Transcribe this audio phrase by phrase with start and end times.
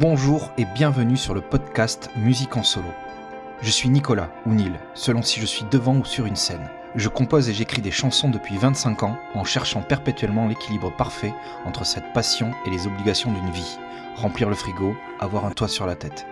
[0.00, 2.88] Bonjour et bienvenue sur le podcast Musique en solo.
[3.60, 6.70] Je suis Nicolas, ou Neil, selon si je suis devant ou sur une scène.
[6.94, 11.34] Je compose et j'écris des chansons depuis 25 ans en cherchant perpétuellement l'équilibre parfait
[11.66, 13.78] entre cette passion et les obligations d'une vie.
[14.16, 16.24] Remplir le frigo, avoir un toit sur la tête.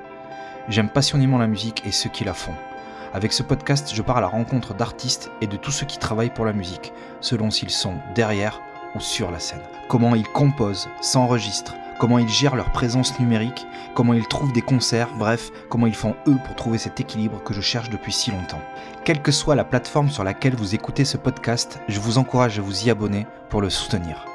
[0.71, 2.55] J'aime passionnément la musique et ceux qui la font.
[3.13, 6.33] Avec ce podcast, je pars à la rencontre d'artistes et de tous ceux qui travaillent
[6.33, 8.63] pour la musique, selon s'ils sont derrière
[8.95, 9.61] ou sur la scène.
[9.89, 15.11] Comment ils composent, s'enregistrent, comment ils gèrent leur présence numérique, comment ils trouvent des concerts,
[15.19, 18.63] bref, comment ils font eux pour trouver cet équilibre que je cherche depuis si longtemps.
[19.05, 22.63] Quelle que soit la plateforme sur laquelle vous écoutez ce podcast, je vous encourage à
[22.63, 24.30] vous y abonner pour le soutenir.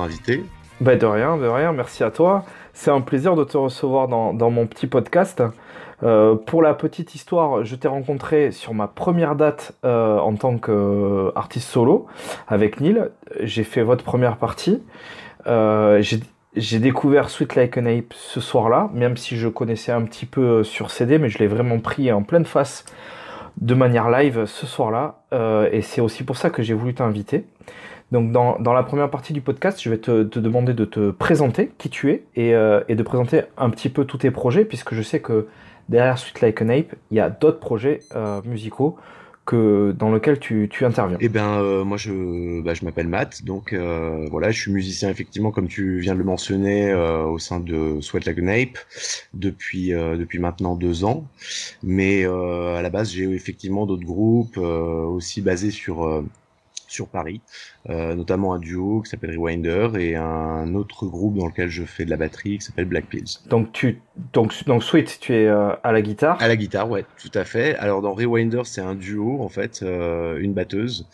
[0.00, 0.44] Invité.
[0.80, 2.44] Bah de rien, de rien, merci à toi.
[2.72, 5.42] C'est un plaisir de te recevoir dans, mon petit podcast.
[6.02, 10.58] Euh, pour la petite histoire, je t'ai rencontré sur ma première date euh, en tant
[10.58, 12.06] qu'artiste solo
[12.48, 13.04] avec Neil.
[13.40, 14.82] J'ai fait votre première partie.
[15.46, 16.02] Euh,
[16.56, 20.64] j'ai découvert Sweet Like an Ape ce soir-là, même si je connaissais un petit peu
[20.64, 22.84] sur CD, mais je l'ai vraiment pris en pleine face
[23.60, 25.22] de manière live ce soir-là.
[25.32, 27.44] Euh, et c'est aussi pour ça que j'ai voulu t'inviter.
[28.12, 31.88] Donc dans, la première partie du podcast, je vais te, demander de te présenter qui
[31.88, 35.00] tu es et, euh, et, de présenter un petit peu tous tes projets, puisque je
[35.00, 35.46] sais que
[35.88, 38.98] derrière Sweet Like an Ape, il y a d'autres projets euh, musicaux
[39.46, 43.44] que dans lequel tu, tu interviens Eh bien, euh, moi, je, bah, je m'appelle Matt,
[43.44, 43.74] donc
[44.30, 48.26] voilà, je suis musicien effectivement, comme tu viens de le mentionner, au sein de Sweat
[48.26, 48.78] Like an Ape
[49.32, 51.24] depuis depuis maintenant deux ans.
[51.82, 56.22] Mais à la base, j'ai effectivement d'autres groupes aussi basés sur
[56.92, 57.40] sur Paris,
[57.88, 62.04] euh, notamment un duo qui s'appelle Rewinder et un autre groupe dans lequel je fais
[62.04, 63.38] de la batterie qui s'appelle Black Pills.
[63.48, 64.00] Donc tu
[64.32, 66.40] donc donc Sweet, tu es euh, à la guitare?
[66.40, 67.74] À la guitare, ouais, tout à fait.
[67.76, 71.08] Alors dans Rewinder, c'est un duo en fait, euh, une batteuse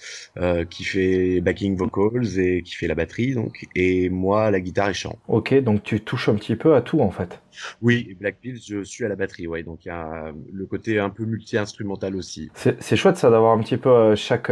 [0.70, 4.94] qui fait backing vocals et qui fait la batterie donc et moi la guitare et
[4.94, 5.16] chant.
[5.28, 7.40] OK, donc tu touches un petit peu à tout en fait.
[7.82, 9.62] Oui, Black Pills, je suis à la batterie, ouais.
[9.62, 12.50] Donc il y a le côté un peu multi-instrumental aussi.
[12.54, 14.50] C'est chouette ça d'avoir un petit peu chaque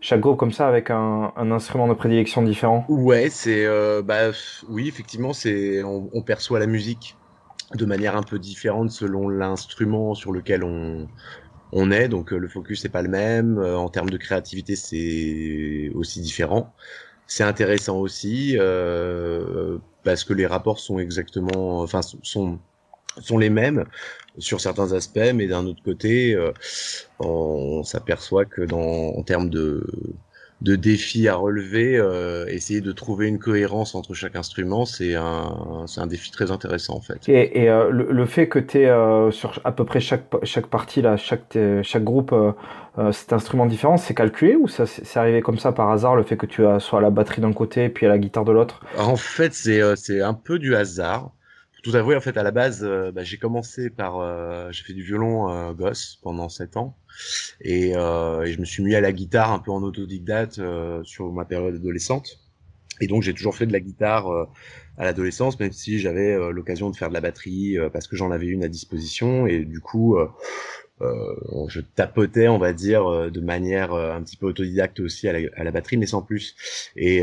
[0.00, 4.30] chaque groupe comme ça avec un, instrument de prédilection différent Ouais, c'est euh, bah
[4.68, 7.16] oui, effectivement, c'est on, perçoit la musique
[7.74, 11.08] de manière un peu différente selon l'instrument sur lequel on
[11.72, 12.08] on est.
[12.08, 13.58] Donc le focus n'est pas le même.
[13.58, 16.72] En termes de créativité, c'est aussi différent.
[17.26, 22.58] C'est intéressant aussi euh, parce que les rapports sont exactement, enfin sont
[23.22, 23.84] sont les mêmes
[24.38, 26.52] sur certains aspects, mais d'un autre côté, euh,
[27.18, 29.84] on, s'aperçoit que dans en termes de
[30.60, 35.84] de défis à relever, euh, essayer de trouver une cohérence entre chaque instrument, c'est un,
[35.86, 37.28] c'est un défi très intéressant en fait.
[37.28, 40.66] Et, et euh, le, le, fait que tu euh, sur à peu près chaque, chaque
[40.66, 42.34] partie, là, chaque, chaque groupe,
[43.12, 46.36] cet instrument différent, c'est calculé ou ça c'est arrivé comme ça par hasard, le fait
[46.36, 48.80] que tu as soit la batterie d'un côté puis à la guitare de l'autre?
[48.98, 51.30] En fait, c'est c'est un peu du hasard
[51.82, 54.94] tout avouer, en fait, à la base, euh, bah, j'ai commencé par, euh, j'ai fait
[54.94, 56.96] du violon euh, gosse pendant sept ans,
[57.60, 61.02] et, euh, et, je me suis mis à la guitare un peu en autodidacte euh,
[61.04, 62.40] sur ma période adolescente.
[63.00, 64.26] Et donc j'ai toujours fait de la guitare
[64.96, 68.46] à l'adolescence, même si j'avais l'occasion de faire de la batterie parce que j'en avais
[68.46, 69.46] une à disposition.
[69.46, 70.16] Et du coup,
[71.00, 75.32] je tapotais, on va dire, euh, de manière euh, un petit peu autodidacte aussi à
[75.32, 76.54] la, à la batterie, mais sans plus.
[76.96, 77.18] Et,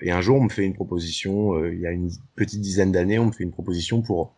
[0.00, 3.18] et, un jour, on me fait une proposition, il y a une petite dizaine d'années,
[3.18, 4.34] on me fait une proposition pour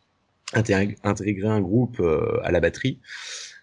[0.55, 2.03] intégrer un groupe
[2.43, 3.01] à la batterie.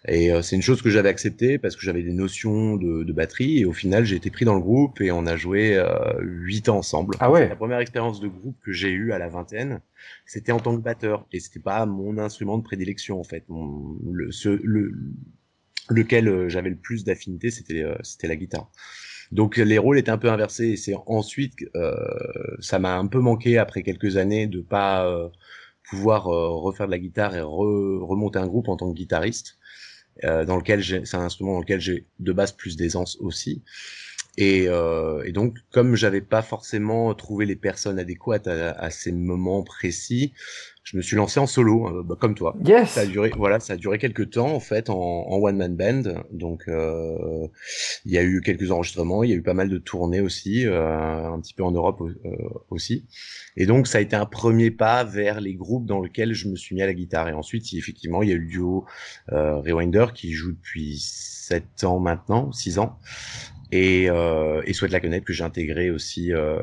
[0.08, 3.58] Et c'est une chose que j'avais acceptée parce que j'avais des notions de, de, batterie.
[3.58, 5.78] Et au final, j'ai été pris dans le groupe et on a joué
[6.20, 7.16] huit ans ensemble.
[7.20, 7.48] Ah ouais.
[7.50, 9.82] La première expérience de groupe que j'ai eue à la vingtaine,
[10.24, 11.26] c'était en tant que batteur.
[11.32, 13.44] Et c'était pas mon instrument de prédilection en fait.
[13.48, 14.94] Mon, le, ce, le,
[15.90, 18.70] lequel j'avais le plus d'affinité, c'était c'était la guitare.
[19.32, 21.94] Donc les rôles étaient un peu inversés et c'est ensuite euh,
[22.58, 25.28] ça m'a un peu manqué après quelques années de pas euh,
[25.88, 29.58] pouvoir euh, refaire de la guitare et remonter un groupe en tant que guitariste
[30.24, 33.62] euh, dans lequel c'est un instrument dans lequel j'ai de base plus d'aisance aussi.
[34.36, 39.12] Et, euh, et, donc, comme j'avais pas forcément trouvé les personnes adéquates à, à, ces
[39.12, 40.32] moments précis,
[40.82, 42.56] je me suis lancé en solo, euh, bah, comme toi.
[42.64, 42.90] Yes.
[42.90, 45.76] Ça a duré, voilà, ça a duré quelques temps en fait en, en one man
[45.76, 46.22] band.
[46.32, 47.46] Donc, euh,
[48.04, 50.66] il y a eu quelques enregistrements, il y a eu pas mal de tournées aussi,
[50.66, 52.30] euh, un petit peu en Europe euh,
[52.70, 53.06] aussi.
[53.56, 56.56] Et donc, ça a été un premier pas vers les groupes dans lesquels je me
[56.56, 57.28] suis mis à la guitare.
[57.28, 58.86] Et ensuite, effectivement, il y a eu le duo
[59.28, 62.98] Rewinder qui joue depuis 7 ans maintenant, 6 ans
[63.72, 66.58] et, euh, et Souhaite la connaître que j'ai intégré aussi euh,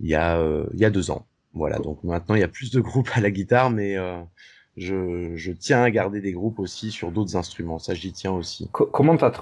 [0.00, 1.26] il y a euh, il y a deux ans.
[1.54, 4.20] Voilà, donc maintenant il y a plus de groupes à la guitare, mais euh,
[4.76, 7.78] je, je, tiens à garder des groupes aussi sur d'autres instruments.
[7.78, 8.68] Ça, j'y tiens aussi.
[8.72, 9.32] comment t'as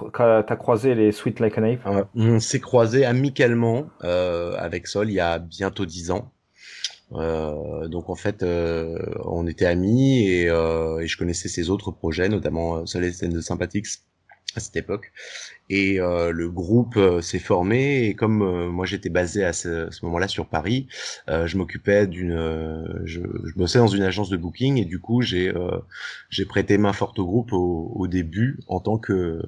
[0.47, 5.09] as croisé les Sweet Like a Knife euh, On s'est croisé amicalement euh, avec Sol
[5.11, 6.31] il y a bientôt dix ans.
[7.15, 11.91] Euh, donc en fait, euh, on était amis et, euh, et, je connaissais ses autres
[11.91, 13.87] projets, notamment Sol et de Sympathics
[14.57, 15.13] à cette époque.
[15.71, 19.91] Et euh, le groupe euh, s'est formé et comme euh, moi j'étais basé à ce,
[19.91, 20.87] ce moment-là sur Paris,
[21.29, 22.37] euh, je m'occupais d'une,
[23.05, 25.53] je, je, bossais dans une agence de booking et du coup j'ai
[26.31, 29.43] j'ai prêté main forte au groupe au, au, début en tant que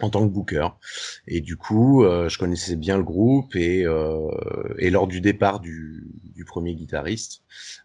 [0.00, 0.68] en tant que booker.
[1.26, 3.86] Et du coup, je connaissais bien le groupe et,
[4.78, 6.04] et lors du départ du,
[6.34, 7.42] du premier guitariste,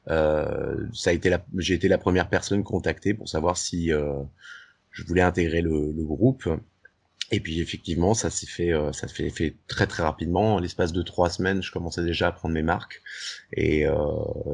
[0.08, 3.92] ça a été la, j'ai été la première personne contactée pour savoir si
[4.92, 6.48] je voulais intégrer le, le groupe.
[7.34, 10.56] Et puis effectivement, ça s'est fait, euh, ça s'est fait, très très rapidement.
[10.56, 13.02] En l'espace de trois semaines, je commençais déjà à prendre mes marques.
[13.54, 13.96] Et euh,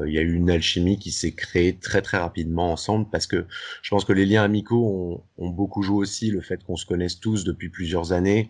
[0.06, 3.46] il y a eu une alchimie qui s'est créée très très rapidement ensemble parce que
[3.82, 6.30] je pense que les liens amicaux ont, ont beaucoup joué aussi.
[6.30, 8.48] Le fait qu'on se connaisse tous depuis plusieurs années,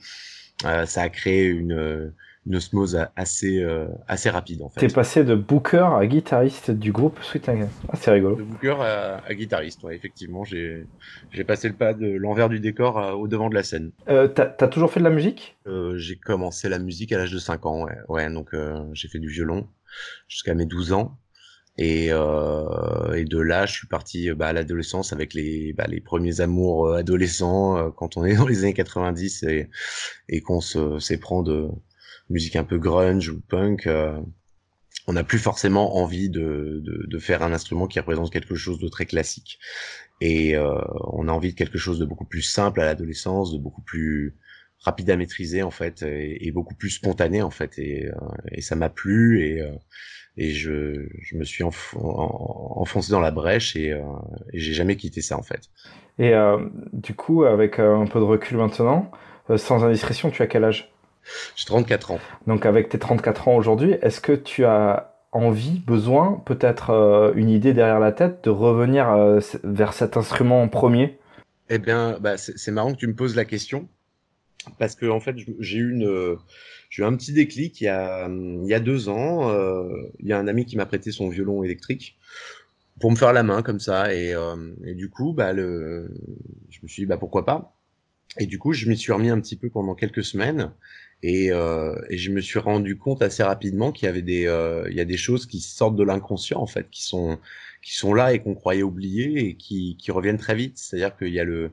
[0.66, 2.12] euh, ça a créé une
[2.48, 4.80] une osmose assez, euh, assez rapide en fait.
[4.80, 8.36] T'es passé de booker à guitariste du groupe Sweet Ah, c'est rigolo.
[8.36, 10.44] De booker à, à guitariste, ouais, effectivement.
[10.44, 10.86] J'ai,
[11.30, 13.92] j'ai passé le pas de l'envers du décor au devant de la scène.
[14.08, 15.58] Euh, t'as, as toujours fait de la musique?
[15.66, 17.96] Euh, J'ai commencé la musique à l'âge de 5 ans, ouais.
[18.08, 19.68] ouais donc euh, j'ai fait du violon
[20.26, 21.18] jusqu'à mes 12 ans.
[21.80, 26.00] Et, euh, et, de là, je suis parti bah, à l'adolescence avec les, bah, les
[26.00, 29.70] premiers amours adolescents quand on est dans les années 90 et,
[30.28, 31.68] et qu'on se s'éprend de,
[32.30, 34.18] musique un peu grunge ou punk, euh,
[35.06, 38.78] on n'a plus forcément envie de, de, de, faire un instrument qui représente quelque chose
[38.78, 39.58] de très classique.
[40.20, 40.78] Et euh,
[41.12, 44.36] on a envie de quelque chose de beaucoup plus simple à l'adolescence, de beaucoup plus
[44.80, 47.78] rapide à maîtriser en fait, et, beaucoup plus spontané en fait.
[47.78, 48.12] Et, euh,
[48.52, 49.72] et ça m'a plu et, euh,
[50.36, 54.02] et je, je me suis enfoncé dans la brèche et, euh,
[54.52, 55.70] j'ai jamais quitté ça en fait.
[56.20, 56.32] Et
[56.92, 59.10] du coup, avec un peu de recul maintenant,
[59.56, 60.92] sans indiscrétion, tu as quel âge?
[61.56, 62.20] J'ai 34 ans.
[62.46, 67.50] Donc avec tes 34 ans aujourd'hui, est-ce que tu as envie, besoin, peut-être euh, une
[67.50, 71.18] idée derrière la tête de revenir euh, vers cet instrument en premier?
[71.70, 73.88] Eh bien, bah, c'est marrant que tu me poses la question
[74.78, 76.36] parce que en fait, j'ai eu une,
[76.90, 79.50] j'ai eu un petit déclic il y a, il y a deux ans.
[79.50, 79.88] Euh,
[80.18, 82.18] il y a un ami qui m'a prêté son violon électrique
[83.00, 84.34] pour me faire la main comme ça et,
[84.84, 86.10] et du coup, bah, le,
[86.70, 87.76] je me suis dit bah pourquoi pas?
[88.38, 90.72] Et du coup, je m'y suis remis un petit peu pendant quelques semaines
[91.22, 94.86] et, euh, et, je me suis rendu compte assez rapidement qu'il y avait des, euh,
[94.88, 97.38] il y a des choses qui sortent de l'inconscient en fait, qui sont,
[97.82, 100.78] qui sont là et qu'on croyait oublier et qui, qui reviennent très vite.
[100.78, 101.72] C'est-à-dire qu'il y a le,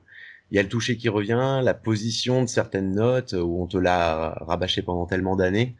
[0.52, 3.78] il y a le toucher qui revient, la position de certaines notes où on te
[3.78, 5.76] l'a rabâché pendant tellement d'années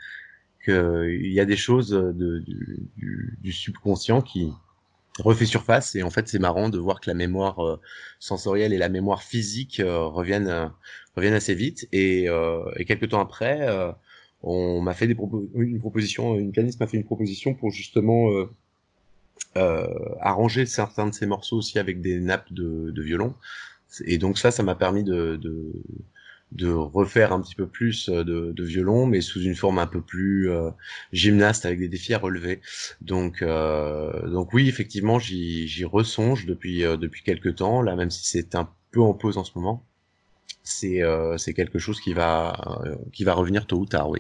[0.64, 4.52] qu'il y a des choses de, du, du, subconscient qui
[5.20, 7.80] refait surface et en fait c'est marrant de voir que la mémoire euh,
[8.20, 10.72] sensorielle et la mémoire physique euh, reviennent
[11.16, 11.88] reviennent assez vite.
[11.92, 13.92] Et, euh, quelques temps après, euh,
[14.44, 18.30] on m'a fait une proposition, une pianiste m'a fait une proposition pour justement
[19.58, 19.88] euh,
[20.22, 23.34] arranger certains de ces morceaux aussi avec des nappes de, violon.
[24.06, 25.40] Et donc ça, ça m'a permis de,
[26.52, 30.52] de, refaire un petit peu plus de, violon, mais sous une forme un peu plus
[30.52, 30.70] euh,
[31.12, 32.62] gymnaste avec des défis à relever.
[33.02, 37.82] Donc, donc oui, effectivement, j'y ressonge depuis depuis quelques temps.
[37.82, 39.84] Là, même si c'est un peu en pause en ce moment
[40.66, 44.20] c'est euh, c'est quelque chose qui va euh, qui va revenir tôt ou tard, oui.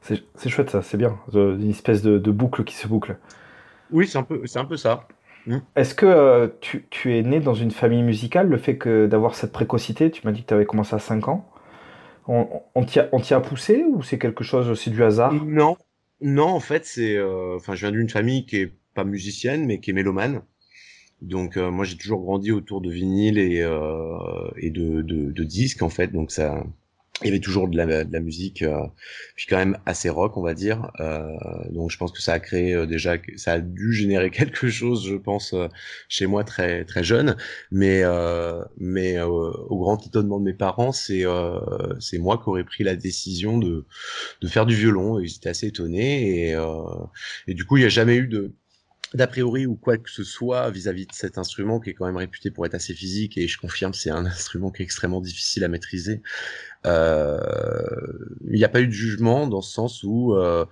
[0.00, 3.16] C'est chouette ça, c'est bien, une espèce de, de, boucle qui se boucle.
[3.92, 5.06] Oui, c'est un peu c'est un peu ça.
[5.46, 5.58] Hmm.
[5.76, 9.34] Est-ce que euh, tu, tu es né dans une famille musicale Le fait que d'avoir
[9.34, 11.48] cette précocité, tu m'as dit que tu avais commencé à 5 ans.
[12.26, 15.32] On, on t'y a, poussé ou c'est quelque chose aussi du hasard?
[15.32, 15.78] Non,
[16.20, 19.80] non, en fait, c'est, euh, enfin, je viens d'une famille qui est pas musicienne, mais
[19.80, 20.42] qui est mélomane.
[21.22, 25.44] Donc, euh, moi, j'ai toujours grandi autour de vinyle et, euh, et de, de, de
[25.44, 26.08] disques, en fait.
[26.12, 26.64] Donc, ça,
[27.22, 28.86] il y avait toujours de la, de la musique, euh,
[29.34, 30.92] puis quand même assez rock, on va dire.
[31.00, 31.34] Euh,
[31.70, 35.04] donc, je pense que ça a créé euh, déjà, ça a dû générer quelque chose,
[35.08, 35.66] je pense, euh,
[36.08, 37.36] chez moi très très jeune.
[37.72, 38.02] Mais
[38.78, 41.24] mais au grand étonnement de mes parents, c'est
[42.00, 43.84] c'est moi qui aurais pris la décision de
[44.40, 45.18] de faire du violon.
[45.18, 46.50] Ils étaient assez étonnés.
[46.50, 46.56] Et
[47.48, 48.52] et du coup, il n'y a jamais eu de
[49.14, 52.16] d'a priori ou quoi que ce soit vis-à-vis de cet instrument qui est quand même
[52.16, 55.64] réputé pour être assez physique et je confirme c'est un instrument qui est extrêmement difficile
[55.64, 56.22] à maîtriser.
[56.86, 57.38] Euh,
[58.46, 60.64] Il n'y a pas eu de jugement dans ce sens où euh,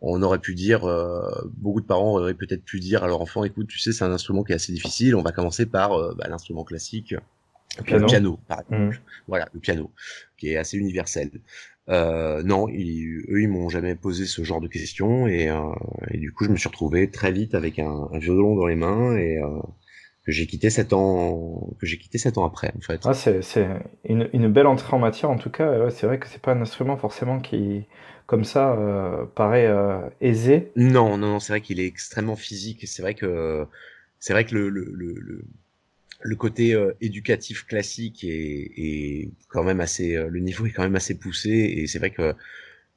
[0.00, 3.44] on aurait pu dire, euh, beaucoup de parents auraient peut-être pu dire à leur enfant,
[3.44, 6.14] écoute, tu sais, c'est un instrument qui est assez difficile, on va commencer par euh,
[6.16, 7.14] bah, l'instrument classique,
[7.86, 8.96] le piano, par exemple.
[8.96, 9.00] Mhm.
[9.26, 9.92] Voilà, le piano,
[10.36, 11.30] qui est assez universel.
[11.90, 15.60] Euh, non, ils, eux, ils m'ont jamais posé ce genre de questions et, euh,
[16.10, 18.76] et du coup, je me suis retrouvé très vite avec un, un violon dans les
[18.76, 19.48] mains et euh,
[20.24, 23.02] que j'ai quitté sept ans, que j'ai quitté sept ans après, en fait.
[23.04, 23.66] Ah, c'est, c'est
[24.04, 25.84] une, une belle entrée en matière en tout cas.
[25.84, 27.86] Ouais, c'est vrai que c'est pas un instrument forcément qui,
[28.26, 30.72] comme ça, euh, paraît euh, aisé.
[30.76, 32.86] Non, non, non, c'est vrai qu'il est extrêmement physique.
[32.86, 33.66] C'est vrai que
[34.18, 35.44] c'est vrai que le le le, le,
[36.20, 40.82] le côté euh, éducatif classique est, est quand même assez, euh, le niveau est quand
[40.82, 42.34] même assez poussé et c'est vrai que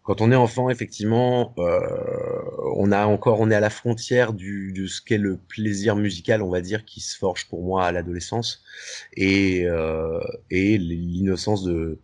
[0.04, 1.80] quand on est enfant, effectivement, euh,
[2.76, 6.42] on a encore, on est à la frontière du, de ce qu'est le plaisir musical,
[6.42, 8.64] on va dire, qui se forge pour moi à l'adolescence
[9.16, 12.00] et euh, et l'innocence de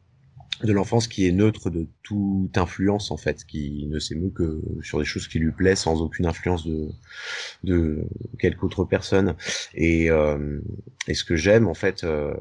[0.64, 5.00] de l'enfance qui est neutre de toute influence en fait, qui ne s'émeut que sur
[5.00, 6.90] des choses qui lui plaisent sans aucune influence de
[7.64, 8.06] de
[8.40, 9.36] quelque autre personne.
[9.74, 10.60] Et euh,
[11.08, 12.34] et ce que j'aime en fait euh,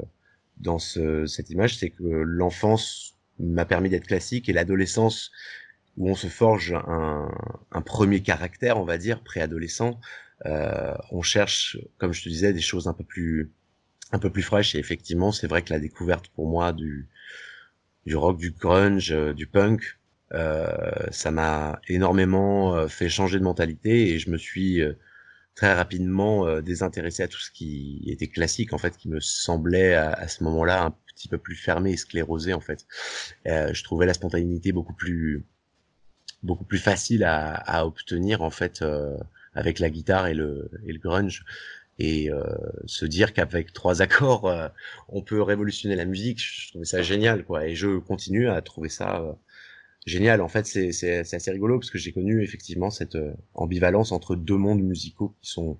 [0.59, 5.31] dans ce, cette image, c'est que l'enfance m'a permis d'être classique et l'adolescence
[5.99, 7.31] où on se forge un,
[7.73, 9.99] un premier caractère, on va dire, préadolescent,
[10.45, 13.51] euh, on cherche, comme je te disais, des choses un peu plus
[14.13, 14.75] un peu plus fraîches.
[14.75, 17.09] Et effectivement, c'est vrai que la découverte pour moi du
[18.07, 19.99] du rock, du grunge, euh, du punk,
[20.33, 20.67] euh,
[21.11, 24.83] ça m'a énormément euh, fait changer de mentalité et je me suis
[25.55, 30.29] très rapidement désintéressé à tout ce qui était classique en fait, qui me semblait à,
[30.29, 32.87] ce moment-là un petit peu plus fermé et sclérosé en fait.
[33.47, 35.47] Je trouvais la spontanéité beaucoup plus
[36.43, 39.17] beaucoup plus facile à, à obtenir en fait euh,
[39.55, 41.45] avec la guitare et le, et le grunge
[41.99, 42.43] et euh,
[42.87, 44.69] se dire qu'avec trois accords euh,
[45.09, 47.67] on peut révolutionner la musique je trouvais ça génial quoi.
[47.67, 49.33] Et je continue à trouver ça euh,
[50.07, 50.41] génial.
[50.41, 54.37] En fait c'est c'est assez rigolo parce que j'ai connu effectivement cette euh, ambivalence entre
[54.37, 55.79] deux mondes musicaux qui sont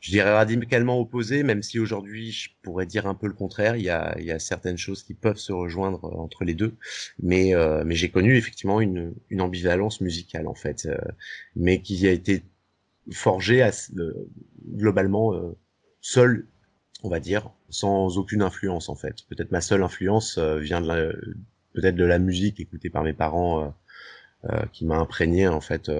[0.00, 3.76] je dirais radicalement opposés même si aujourd'hui je pourrais dire un peu le contraire.
[3.76, 6.54] Il y a il y a certaines choses qui peuvent se rejoindre euh, entre les
[6.54, 6.76] deux.
[7.22, 10.88] Mais euh, mais j'ai connu effectivement une une ambivalence musicale en fait
[11.56, 12.44] mais qui a été
[13.12, 14.28] forgée à, euh,
[14.66, 15.56] globalement euh,
[16.00, 16.46] seul,
[17.02, 19.16] on va dire, sans aucune influence en fait.
[19.28, 21.12] Peut-être ma seule influence euh, vient de la,
[21.74, 23.74] peut-être de la musique écoutée par mes parents,
[24.72, 25.90] qui m'a imprégné en fait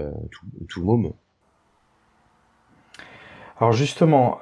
[0.68, 1.14] tout, le môme.
[3.58, 4.38] Alors justement,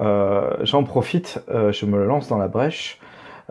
[0.62, 2.98] j'en profite, je me lance dans la brèche.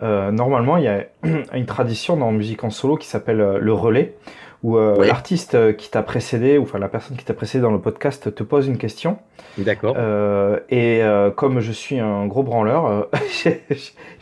[0.02, 1.08] Normalement, il y a
[1.54, 4.18] une tradition dans musique en solo qui s'appelle le relais,
[4.64, 5.08] où euh, Oui.
[5.08, 8.34] l'artiste euh, qui t'a précédé, ou enfin la personne qui t'a précédé dans le podcast,
[8.34, 9.18] te pose une question.
[9.58, 9.96] D'accord.
[9.98, 13.02] Euh, et euh, comme je suis un gros branleur, euh,
[13.44, 13.64] j'ai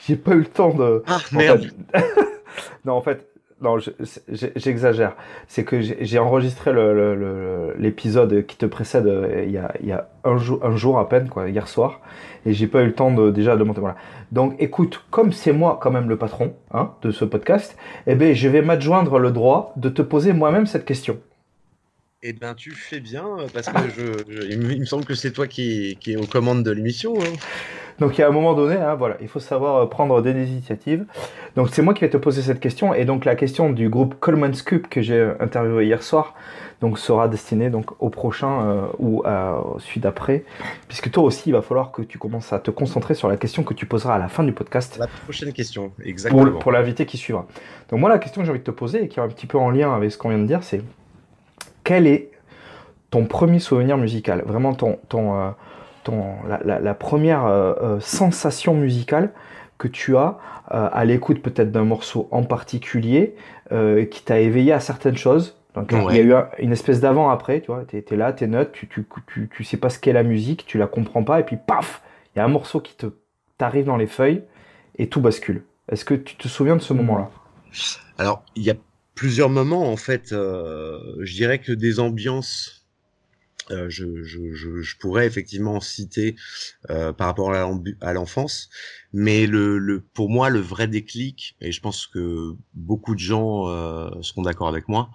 [0.08, 1.04] j'ai pas eu le temps de.
[1.08, 1.68] ah en merde.
[1.94, 2.06] fait-
[2.86, 3.26] non, en fait,
[3.62, 3.78] non,
[4.56, 5.16] j'exagère.
[5.48, 6.72] C'est que j'ai enregistré
[7.78, 12.00] l'épisode qui te précède euh, il y a, un, jour, à peine, quoi, hier soir,
[12.46, 13.82] et j'ai pas eu le temps de déjà de monter.
[13.82, 13.98] Voilà.
[14.32, 18.34] Donc, écoute, comme c'est moi quand même le patron hein, de ce podcast, eh ben,
[18.34, 21.20] je vais m'adjoindre le droit de te poser moi-même cette question.
[22.22, 23.80] Eh ben tu fais bien euh, parce que
[24.28, 27.14] je, il, me, semble que c'est toi qui, qui est aux commandes de l'émission.
[27.18, 27.34] hein.
[28.00, 30.32] Donc, il y a un moment donné, hein, voilà, il faut savoir euh, prendre des
[30.32, 31.06] initiatives.
[31.56, 34.16] Donc, c'est moi qui vais te poser cette question, et donc la question du groupe
[34.20, 36.34] Coleman Scoop que j'ai euh, interviewé hier soir,
[36.82, 40.46] donc sera destinée donc au prochain euh, ou à, au celui d'après,
[40.88, 43.64] puisque toi aussi, il va falloir que tu commences à te concentrer sur la question
[43.64, 44.98] que tu poseras à la fin du podcast.
[44.98, 46.46] La prochaine question, exactement.
[46.46, 47.46] pour, pour l'invité qui suivra.
[47.90, 49.48] Donc moi, la question que j'ai envie de te poser, et qui est un petit
[49.48, 50.82] peu en lien avec ce qu'on vient de dire, c'est
[51.84, 52.32] quel est
[53.10, 54.44] ton premier souvenir musical?
[54.46, 55.50] Vraiment ton, ton, euh,
[56.04, 59.32] ton, la, la- la première euh, euh, sensation musicale
[59.78, 60.38] que tu as
[60.72, 63.36] euh, à l'écoute peut-être d'un morceau en particulier
[63.72, 65.58] euh, qui t'a éveillé à certaines choses
[66.10, 67.86] Il y a eu une espèce d'avant-après, tu vois.
[67.88, 70.24] Tu es, là, tu es neutre, tu, tu, tu, tu sais pas ce qu'est la
[70.24, 72.02] musique, tu la comprends pas, et puis paf,
[72.36, 73.08] il y a un morceau qui te
[73.58, 74.44] t'arrive dans les feuilles
[74.98, 75.64] et tout bascule.
[75.92, 77.30] Est-ce que tu te souviens de ce moment-là?
[78.18, 78.76] Alors, il y a
[79.16, 80.32] plusieurs moments, en fait.
[80.32, 82.79] Euh, je dirais que des ambiances
[83.72, 86.36] euh, je, je, je, pourrais effectivement citer
[86.90, 88.70] euh, par rapport à l'enfance,
[89.14, 93.68] mais le, le, pour moi le vrai déclic, et je pense que beaucoup de gens
[93.70, 95.12] euh, seront d'accord avec moi,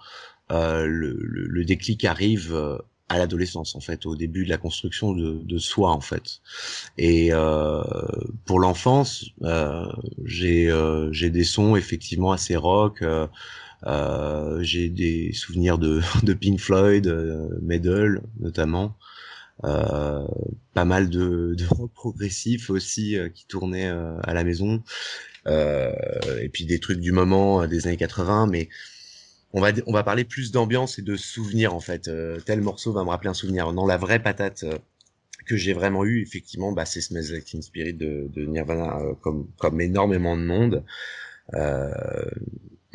[0.49, 2.55] le, le, déclic arrive
[3.09, 6.41] à l'adolescence en fait, au début de la construction de, de soi en fait.
[6.97, 7.83] Et euh,
[8.45, 9.85] pour l'enfance, euh,
[10.43, 13.03] euh, j'ai des sons effectivement assez rock.
[13.85, 18.95] Euh, j'ai des souvenirs de, de Pink Floyd, euh, Metal notamment.
[19.63, 20.25] Euh,
[20.73, 24.83] pas mal de, de rock progressif aussi euh, qui tournait à la maison.
[25.47, 28.69] et puis des trucs du moment des années 80, mais
[29.53, 32.09] on va on va parler plus d'ambiance et de souvenirs en fait.
[32.45, 33.71] tel morceau va me rappeler un souvenir.
[33.71, 34.65] Non, la vraie patate
[35.45, 39.47] que j'ai vraiment eu effectivement, bah, c'est Smells Like Teen Spirit de, de Nirvana, comme
[39.57, 40.83] comme énormément de monde.
[41.53, 41.91] Euh,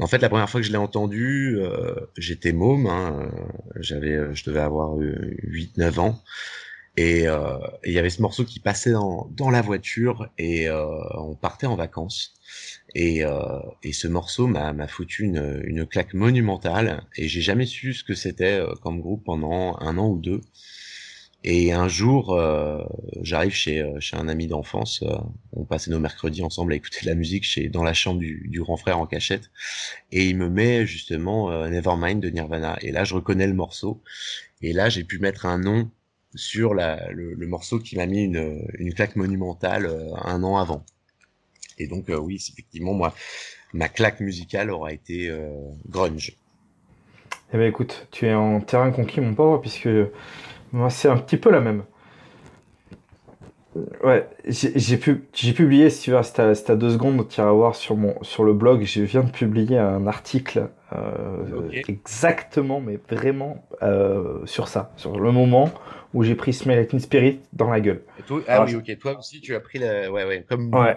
[0.00, 4.14] en fait, la première fois que je l'ai entendu, euh, j'étais môme, hein, euh, j'avais,
[4.14, 6.22] euh, je devais avoir 8-9 ans,
[6.96, 7.24] et
[7.84, 11.76] il y avait ce morceau qui passait dans, dans la voiture, et on partait en
[11.76, 12.34] vacances.
[12.94, 13.22] Et,
[13.82, 18.14] et ce morceau m'a foutu une, une claque monumentale, et j'ai jamais su ce que
[18.14, 20.42] c'était comme groupe pendant un an ou deux.
[21.42, 22.84] Et un jour, euh,
[23.22, 25.02] j'arrive chez, euh, chez un ami d'enfance.
[25.02, 25.16] Euh,
[25.54, 28.46] on passait nos mercredis ensemble à écouter de la musique chez, dans la chambre du,
[28.48, 29.50] du grand frère en cachette.
[30.12, 32.76] Et il me met justement Nevermind de Nirvana.
[32.82, 34.02] Et là, je reconnais le morceau.
[34.60, 35.90] Et là, j'ai pu mettre un nom
[36.34, 39.90] sur la, le, le morceau qui m'a mis une, une claque monumentale
[40.22, 40.84] un an avant.
[41.78, 43.14] Et donc, oui, effectivement, moi,
[43.72, 45.34] ma claque musicale aura été
[45.88, 46.36] grunge.
[47.52, 49.88] Eh ben écoute, tu es en terrain conquis, mon pauvre, puisque
[50.88, 51.84] c'est un petit peu la même.
[54.02, 57.96] Ouais, j'ai pu, publié, si tu veux, c'était à, deux secondes, tu iras voir sur,
[57.96, 64.44] mon, sur le blog, je viens de publier un article euh, exactement, mais vraiment euh,
[64.44, 65.70] sur ça, sur le moment
[66.14, 68.02] où j'ai pris Smell Like Spirit dans la gueule.
[68.48, 70.10] ah oui, ok, toi aussi tu as pris la.
[70.10, 70.74] Ouais, ouais, comme.
[70.74, 70.96] Ouais.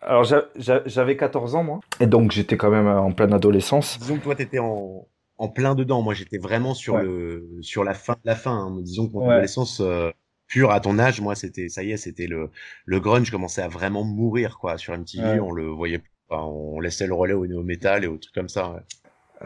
[0.00, 0.24] Alors
[0.56, 3.98] j'avais 14 ans, moi, et donc j'étais quand même en pleine adolescence.
[3.98, 5.06] Disons que toi, t'étais en,
[5.38, 6.02] en plein dedans.
[6.02, 8.52] Moi, j'étais vraiment sur le sur la fin la fin.
[8.52, 8.80] Hein.
[8.80, 10.10] Disons que mon adolescence euh,
[10.46, 12.50] pure à ton âge, moi, c'était ça y est, c'était le
[12.84, 14.78] le grunge commençait à vraiment mourir quoi.
[14.78, 18.18] Sur MTV, on le voyait pas, on laissait le relais au néo métal et aux
[18.18, 18.82] trucs comme ça.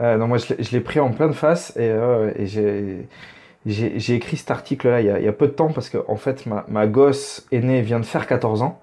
[0.01, 3.09] non, moi, je l'ai pris en pleine face et, euh, et j'ai
[3.64, 6.64] j'ai écrit cet article-là il, y a peu de temps parce que en fait, ma,
[6.68, 8.81] ma gosse aînée vient de faire 14 ans.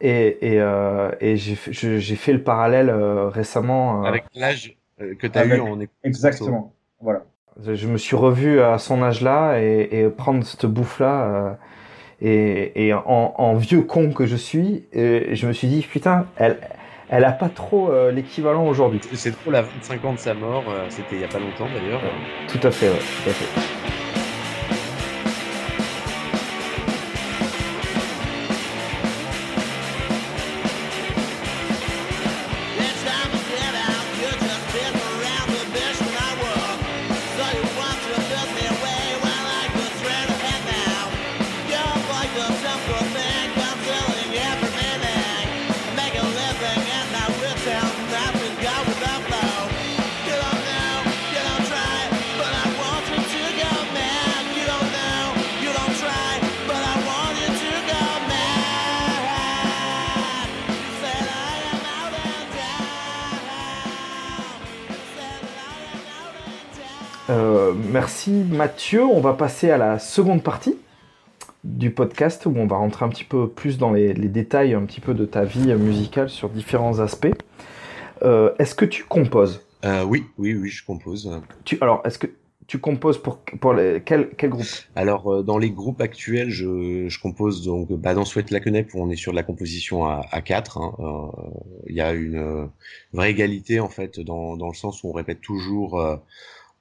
[0.00, 4.04] Et, et, euh, et j'ai fait le parallèle récemment.
[4.04, 6.72] Avec l'âge euh, que tu as eu en Exactement.
[7.00, 7.24] Voilà.
[7.62, 11.24] Je me suis revu à son âge-là et, prendre cette bouffe-là.
[11.24, 11.52] Euh,
[12.20, 16.58] et, et en, vieux con que je suis, et je me suis dit, putain, elle,
[17.10, 19.00] elle a pas trop euh, l'équivalent aujourd'hui.
[19.12, 22.00] C'est trop la 25 ans de sa mort, c'était il y a pas longtemps d'ailleurs.
[22.48, 23.83] Tout à fait, ouais, tout à fait.
[68.74, 69.04] Mathieu.
[69.04, 70.76] On va passer à la seconde partie
[71.62, 75.00] du podcast où on va rentrer un petit peu plus dans les, détails un petit
[75.00, 77.28] peu de ta vie musicale sur différents aspects.
[78.22, 79.64] Euh, est-ce que tu composes?
[79.84, 81.40] Euh, Oui, oui, oui, je compose.
[81.64, 82.26] Tu, alors, est-ce que
[82.66, 84.66] tu composes pour, pour quel, quel groupe?
[84.96, 88.92] Alors, euh, dans les groupes actuels, je, je compose donc bah, dans Souhaite la Quenep
[88.92, 90.78] où on est sur de la composition à, à 4.
[90.78, 91.30] Hein.
[91.86, 92.68] Il y a une
[93.12, 96.18] vraie égalité en fait dans, dans le sens où on répète toujours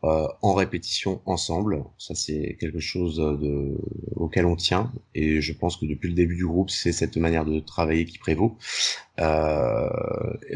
[0.03, 1.83] euh, en répétition ensemble.
[1.97, 3.77] Ça, c'est quelque chose de,
[4.15, 4.91] auquel on tient.
[5.15, 8.17] Et je pense que depuis le début du groupe, c'est cette manière de travailler qui
[8.17, 8.57] prévaut.
[9.19, 9.89] Euh,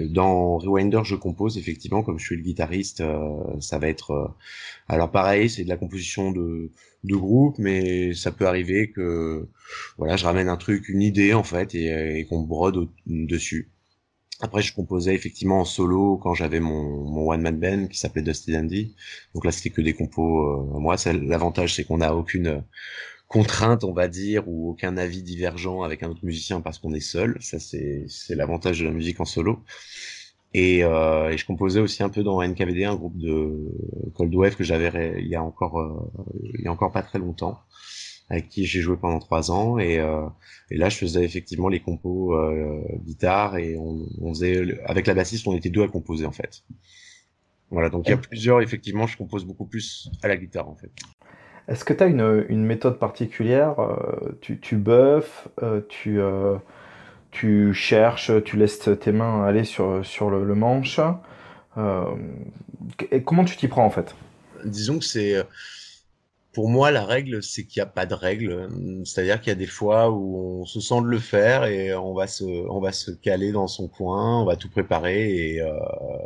[0.10, 4.12] dans Rewinder, je compose effectivement, comme je suis le guitariste, euh, ça va être.
[4.12, 4.27] Euh,
[4.88, 6.71] alors pareil, c'est de la composition de,
[7.03, 9.47] de groupe, mais ça peut arriver que
[9.97, 13.69] voilà, je ramène un truc, une idée en fait, et, et qu'on brode dessus.
[14.41, 18.21] Après, je composais effectivement en solo quand j'avais mon, mon one man band qui s'appelait
[18.21, 18.95] Dusty Dandy.
[19.34, 20.76] Donc là, c'était que des compos.
[20.76, 22.63] Euh, moi, l'avantage, c'est qu'on n'a aucune
[23.28, 27.00] contrainte, on va dire, ou aucun avis divergent avec un autre musicien parce qu'on est
[27.00, 27.38] seul.
[27.41, 29.63] Ça, c'est l'avantage de la musique en solo.
[30.54, 33.69] Et, euh, et, je composais aussi un peu dans NKVD, un groupe de
[34.15, 36.12] Cold Wave que j'avais il y a encore euh,
[36.56, 37.60] il y a encore pas très longtemps,
[38.29, 39.79] avec qui j'ai joué pendant trois ans.
[39.79, 40.27] Et, euh,
[40.69, 45.13] et, là, je faisais effectivement les compos euh, guitare et on, on, faisait avec la
[45.13, 46.63] bassiste, on était deux à composer en fait.
[47.69, 48.61] Voilà, donc il y a plusieurs.
[48.61, 50.91] Effectivement, je compose beaucoup plus à la guitare en fait.
[51.67, 55.49] Est-ce que tu as une, une, méthode particulière euh, Tu, tu buffes,
[55.89, 56.19] tu
[57.29, 60.99] tu cherches, tu laisses tes mains aller sur, sur le, manche.
[61.77, 62.03] Euh,
[63.25, 64.15] comment tu t'y prends en fait?
[64.63, 65.35] Disons que c'est.
[66.58, 68.67] Pour moi, la règle, c'est qu'il n'y a pas de règle.
[69.06, 72.15] C'est-à-dire qu'il y a des fois où on se sent de le faire et on
[72.15, 75.72] va se, on va se caler dans son coin, on va tout préparer et euh,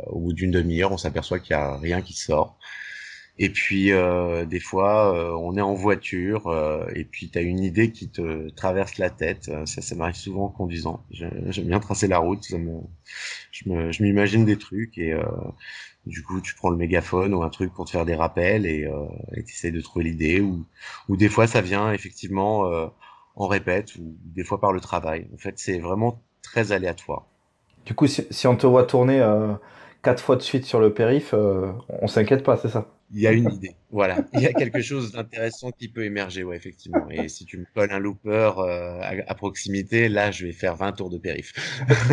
[0.06, 2.56] au bout d'une demi-heure, on s'aperçoit qu'il n'y a rien qui sort.
[3.38, 7.42] Et puis euh, des fois, euh, on est en voiture euh, et puis tu as
[7.42, 9.50] une idée qui te traverse la tête.
[9.66, 11.04] Ça, ça m'arrive souvent en conduisant.
[11.10, 12.42] J'aime bien tracer la route.
[12.44, 12.80] Ça me,
[13.52, 15.14] je m'imagine des trucs et
[16.06, 18.88] du coup, tu prends le mégaphone ou un truc pour te faire des rappels et
[19.34, 20.40] tu essaies de trouver l'idée.
[20.40, 20.64] Ou,
[21.08, 22.68] ou des fois, ça vient effectivement
[23.36, 25.28] en répète ou des fois par le travail.
[25.32, 27.26] En fait, c'est vraiment très aléatoire.
[27.86, 29.24] Du coup, si, si on te voit tourner
[30.02, 32.88] quatre fois de suite sur le périph, on s'inquiète pas, c'est ça?
[33.14, 33.76] Il y a une idée.
[33.90, 37.10] Voilà, il y a quelque chose d'intéressant qui peut émerger, ouais, effectivement.
[37.10, 40.92] Et si tu me colles un looper euh, à, proximité, là, je vais faire 20
[40.92, 41.52] tours de périph.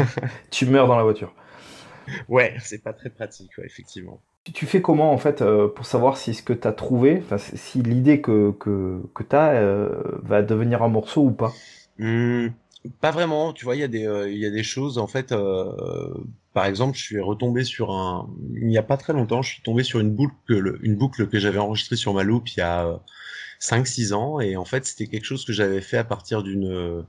[0.51, 1.33] tu meurs dans la voiture.
[2.29, 4.21] Ouais, c'est pas très pratique, ouais, effectivement.
[4.53, 7.81] Tu fais comment, en fait, euh, pour savoir si ce que tu as trouvé, si
[7.83, 11.53] l'idée que, que, que tu as euh, va devenir un morceau ou pas?
[11.97, 12.47] Mmh,
[13.01, 15.33] Pas vraiment, tu vois, il y, a des, il y a des choses, en fait,
[16.53, 19.61] par exemple, je suis retombé sur un, il n'y a pas très longtemps, je suis
[19.63, 22.99] tombé sur une boucle, une boucle que j'avais enregistrée sur ma loupe il y a
[23.59, 27.05] 5-6 ans, et en fait, c'était quelque chose que j'avais fait à partir d'une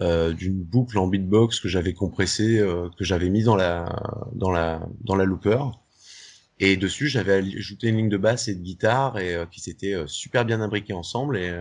[0.00, 3.84] euh, d'une boucle en beatbox que j'avais compressée, euh, que j'avais mis dans la
[4.32, 5.58] dans la dans la looper.
[6.60, 9.94] Et dessus, j'avais ajouté une ligne de basse et de guitare et euh, qui s'étaient
[9.94, 11.36] euh, super bien imbriqués ensemble.
[11.36, 11.60] Et,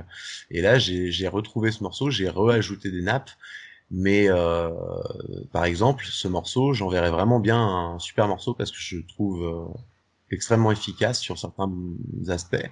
[0.52, 3.32] et là, j'ai retrouvé ce morceau, j'ai reajouté des nappes
[3.94, 4.30] mais
[5.52, 9.70] par exemple, ce morceau, j'enverrais vraiment bien un super morceau parce que je trouve
[10.32, 11.70] extrêmement efficace sur certains
[12.30, 12.70] aspects.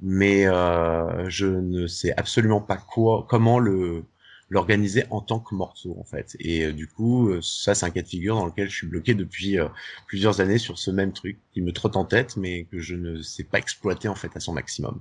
[0.00, 4.04] Mais euh, je ne sais absolument pas quoi, comment le
[4.52, 6.36] l'organiser en tant que morceau en fait.
[6.38, 8.86] Et euh, du coup, euh, ça c'est un cas de figure dans lequel je suis
[8.86, 9.66] bloqué depuis euh,
[10.06, 13.22] plusieurs années sur ce même truc qui me trotte en tête, mais que je ne
[13.22, 15.00] sais pas exploiter en fait à son maximum.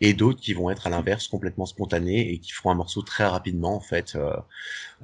[0.00, 3.26] Et d'autres qui vont être à l'inverse complètement spontanés et qui feront un morceau très
[3.26, 4.16] rapidement en fait.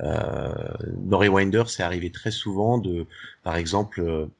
[0.00, 0.54] Euh,
[0.96, 3.06] dans Rewinder, c'est arrivé très souvent de,
[3.42, 4.30] par exemple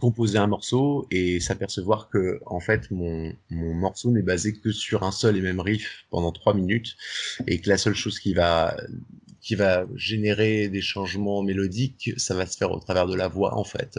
[0.00, 5.02] composer un morceau et s'apercevoir que en fait mon, mon morceau n'est basé que sur
[5.02, 6.96] un seul et même riff pendant trois minutes
[7.46, 8.76] et que la seule chose qui va
[9.46, 13.56] qui va générer des changements mélodiques, ça va se faire au travers de la voix
[13.56, 13.96] en fait.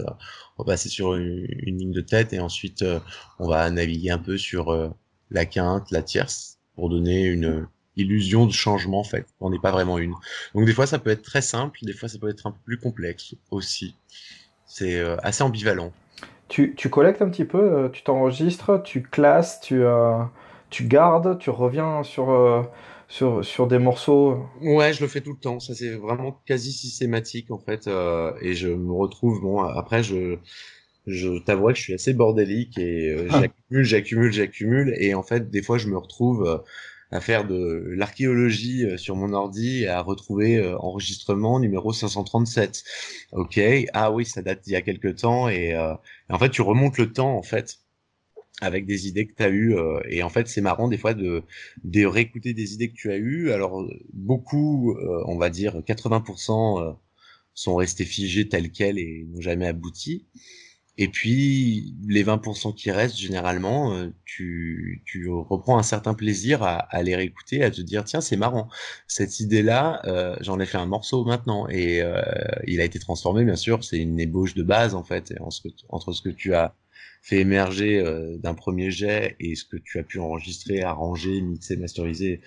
[0.58, 3.00] On va passer sur une, ligne de tête et ensuite euh,
[3.40, 4.90] on va naviguer un peu sur euh,
[5.32, 9.26] la quinte, la tierce pour donner une illusion de changement en fait.
[9.40, 10.14] On n'est pas vraiment une.
[10.54, 12.60] Donc des fois ça peut être très simple, des fois ça peut être un peu
[12.66, 13.96] plus complexe aussi.
[14.68, 15.92] C'est euh, assez ambivalent.
[16.50, 20.20] Tu, tu, collectes un petit peu, euh, tu t'enregistres, tu classes, tu, euh,
[20.70, 22.70] tu gardes, tu reviens sur,
[23.08, 25.60] sur, sur des morceaux Ouais, je le fais tout le temps.
[25.60, 27.90] Ça, c'est vraiment quasi systématique, en fait.
[28.42, 30.38] et je me retrouve, bon, après, je,
[31.06, 33.42] je t'avoue que je suis assez bordélique et ah.
[33.42, 34.96] j'accumule, j'accumule, j'accumule.
[35.00, 36.62] Et en fait, des fois, je me retrouve
[37.12, 42.84] à faire de l'archéologie euh, sur mon ordi et à retrouver euh, enregistrement numéro 537.
[43.32, 43.60] Ok,
[43.94, 45.94] ah oui, ça date d'il y a quelques temps et, euh,
[46.30, 47.80] en fait tu remontes le temps en fait
[48.62, 49.76] avec des idées que tu as eues
[50.10, 51.44] et en fait c'est marrant des fois de,
[51.84, 53.52] de réécouter des idées que tu as eues.
[53.52, 56.98] Alors beaucoup, on va dire 80%
[57.54, 60.26] sont restés figés tels quels et n'ont jamais abouti.
[61.00, 66.78] Et puis, les 20% qui restent, généralement, euh, tu, tu reprends un certain plaisir à,
[66.78, 68.68] à les réécouter, à te dire, tiens, c'est marrant,
[69.08, 71.68] cette idée-là, euh, j'en ai fait un morceau maintenant.
[71.70, 72.22] Et euh,
[72.66, 75.34] il a été transformé, bien sûr, c'est une ébauche de base, en fait,
[75.90, 76.74] entre ce que tu as
[77.22, 78.02] fait émerger
[78.42, 82.40] d'un premier jet et ce que tu as pu enregistrer, arranger, mixer, masteriser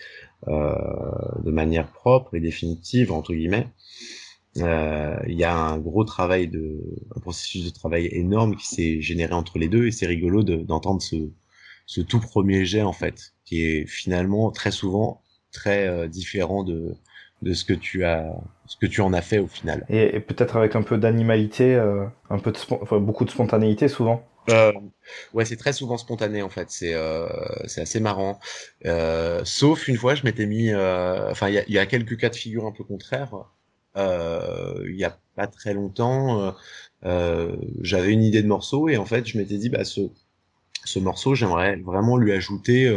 [0.46, 3.66] de manière propre et définitive, entre guillemets.
[4.58, 6.80] Euh, il y a un gros travail de,
[7.16, 11.00] un processus de travail énorme qui s'est généré entre les deux et c'est rigolo d'entendre
[11.00, 11.16] ce,
[11.86, 16.94] ce tout premier jet en fait, qui est finalement très souvent très euh, différent de
[17.42, 18.26] de ce que tu as,
[18.66, 19.86] ce que tu en as fait au final.
[19.88, 24.22] Et, peut-être avec un peu d'animalité, euh, un peu de enfin, beaucoup de spontanéité souvent.
[24.50, 24.72] Euh,
[25.32, 26.70] ouais, c'est très souvent spontané en fait.
[26.70, 27.28] C'est euh,
[27.66, 28.38] c'est assez marrant.
[28.86, 30.70] Euh, sauf une fois, je m'étais mis.
[30.70, 33.32] euh, Enfin, il y y a quelques cas de figure un peu contraires.
[33.96, 36.50] Euh, Il y a pas très longtemps, euh,
[37.04, 40.02] euh, j'avais une idée de morceau et en fait, je m'étais dit, bah ce
[40.84, 42.88] ce morceau, j'aimerais vraiment lui ajouter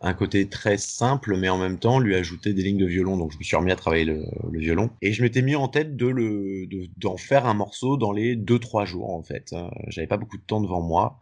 [0.00, 3.18] un côté très simple, mais en même temps lui ajouter des lignes de violon.
[3.18, 4.24] Donc je me suis remis à travailler le,
[4.54, 8.12] violon et je m'étais mis en tête de le de- d'en faire un morceau dans
[8.12, 9.54] les deux trois jours en fait.
[9.88, 11.20] J'avais pas beaucoup de temps devant moi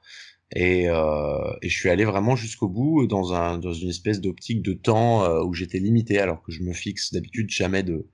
[0.55, 5.29] et, je suis allé vraiment jusqu'au bout dans un dans une espèce d'optique de temps
[5.43, 8.07] où j'étais limité alors que je me fixe d'habitude jamais de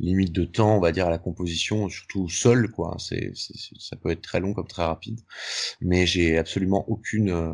[0.00, 2.96] limite de temps, on va dire, à la composition, surtout seul, quoi.
[2.98, 3.32] C'est,
[3.78, 5.20] ça peut être très long comme très rapide.
[5.80, 7.52] Mais j'ai absolument aucune, euh,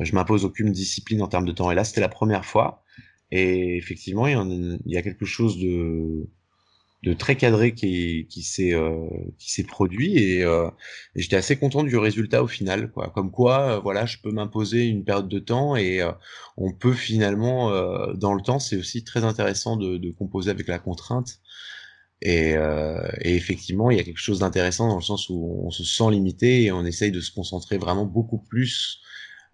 [0.00, 1.70] je m'impose aucune discipline en termes de temps.
[1.70, 2.82] Et là, c'était la première fois.
[3.30, 6.28] Et effectivement, il y a quelque chose de,
[7.06, 10.18] de très cadré qui, qui s'est, euh, qui s'est produit.
[10.18, 10.68] Et, euh,
[11.14, 13.10] et j'étais assez content du résultat au final, quoi.
[13.14, 16.02] Comme quoi, euh, voilà, je peux m'imposer une période de temps et
[16.56, 17.70] on peut finalement,
[18.14, 21.38] dans le temps, c'est aussi très intéressant de, de composer avec la contrainte.
[22.22, 22.52] Et,
[23.20, 26.10] et effectivement, il y a quelque chose d'intéressant dans le sens où on se sent
[26.10, 29.00] limité et on essaye de se concentrer vraiment beaucoup plus.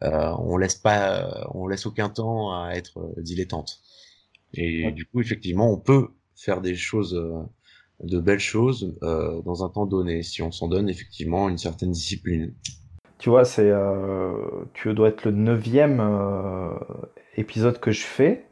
[0.01, 3.81] On laisse pas, on laisse aucun temps à être dilettante.
[4.55, 4.93] Et Ouais.
[4.93, 6.09] du coup, effectivement, on peut
[6.45, 7.43] faire des choses, euh,
[8.03, 11.93] de belles choses euh, dans un temps donné, si on s'en donne effectivement une certaine
[11.93, 12.53] discipline.
[13.19, 14.33] Tu vois, c'est, euh,
[14.75, 16.03] tu dois être le neuvième
[17.37, 18.45] épisode que je fais.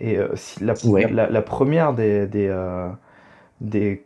[0.00, 1.08] Et si la, Ouais.
[1.10, 2.50] la, la première des, des,
[3.60, 4.04] des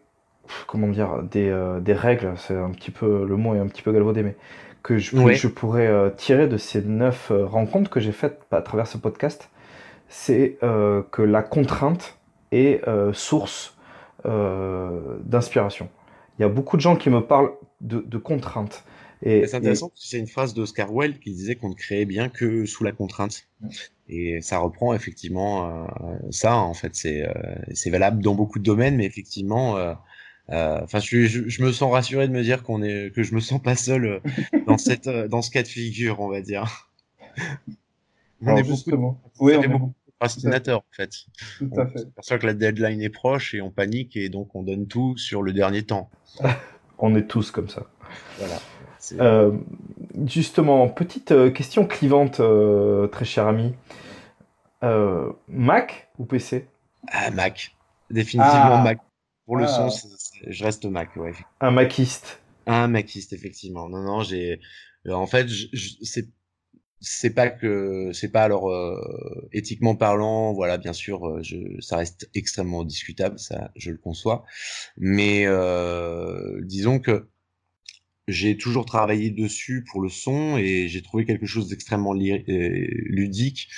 [0.66, 3.82] comment dire des, euh, des règles, c'est un petit peu le mot est un petit
[3.82, 4.36] peu galvaudé, mais
[4.82, 8.62] que je, je pourrais euh, tirer de ces neuf euh, rencontres que j'ai faites à
[8.62, 9.50] travers ce podcast,
[10.08, 12.17] c'est que la contrainte
[12.52, 13.76] est euh, source
[14.26, 15.88] euh, d'inspiration.
[16.38, 18.84] Il y a beaucoup de gens qui me parlent de, de contraintes.
[19.22, 22.04] Et, C'est intéressant parce que c'est une phrase d'Oscar Wilde qui disait qu'on ne créait
[22.04, 23.48] bien que sous la contrainte.
[24.08, 25.86] Et ça reprend effectivement euh,
[26.30, 27.32] ça, en fait, c'est euh,
[27.74, 29.92] c'est valable dans beaucoup de domaines, mais effectivement, euh,
[30.50, 33.34] euh, enfin, je, je, je me sens rassuré de me dire qu'on est, que je
[33.34, 34.20] me sens pas seul euh,
[34.66, 36.88] dans cette, euh, dans ce cas de figure, on va dire.
[38.40, 39.20] On Alors, est beaucoup, justement.
[39.40, 41.10] Oui, on est beaucoup de procrastinateurs, en fait.
[41.58, 41.98] tout à On fait.
[41.98, 45.42] s'aperçoit que la deadline est proche et on panique et donc on donne tout sur
[45.42, 46.10] le dernier temps.
[46.98, 47.86] on est tous comme ça.
[48.38, 48.58] Voilà.
[49.20, 49.52] Euh,
[50.26, 53.74] justement, petite euh, question clivante, euh, très cher ami.
[54.82, 56.66] Euh, Mac ou PC?
[57.12, 57.76] Ah, Mac.
[58.10, 58.82] Définitivement Ah.
[58.82, 58.98] Mac.
[59.46, 59.68] Pour le Ah.
[59.68, 61.32] son, c'est- c'est- je reste Mac, ouais.
[61.60, 62.40] Un Maciste.
[62.66, 63.88] Un Maciste, effectivement.
[63.88, 64.60] Non, non, j'ai.
[65.08, 66.28] En fait, je, je- c'est
[67.00, 71.96] c'est pas que c'est pas alors euh, éthiquement parlant, voilà, bien sûr, euh, je, ça
[71.98, 74.44] reste extrêmement discutable, ça, je le conçois.
[74.96, 77.28] Mais euh, disons que
[78.26, 83.68] j'ai toujours travaillé dessus pour le son et j'ai trouvé quelque chose d'extrêmement euh, ludique.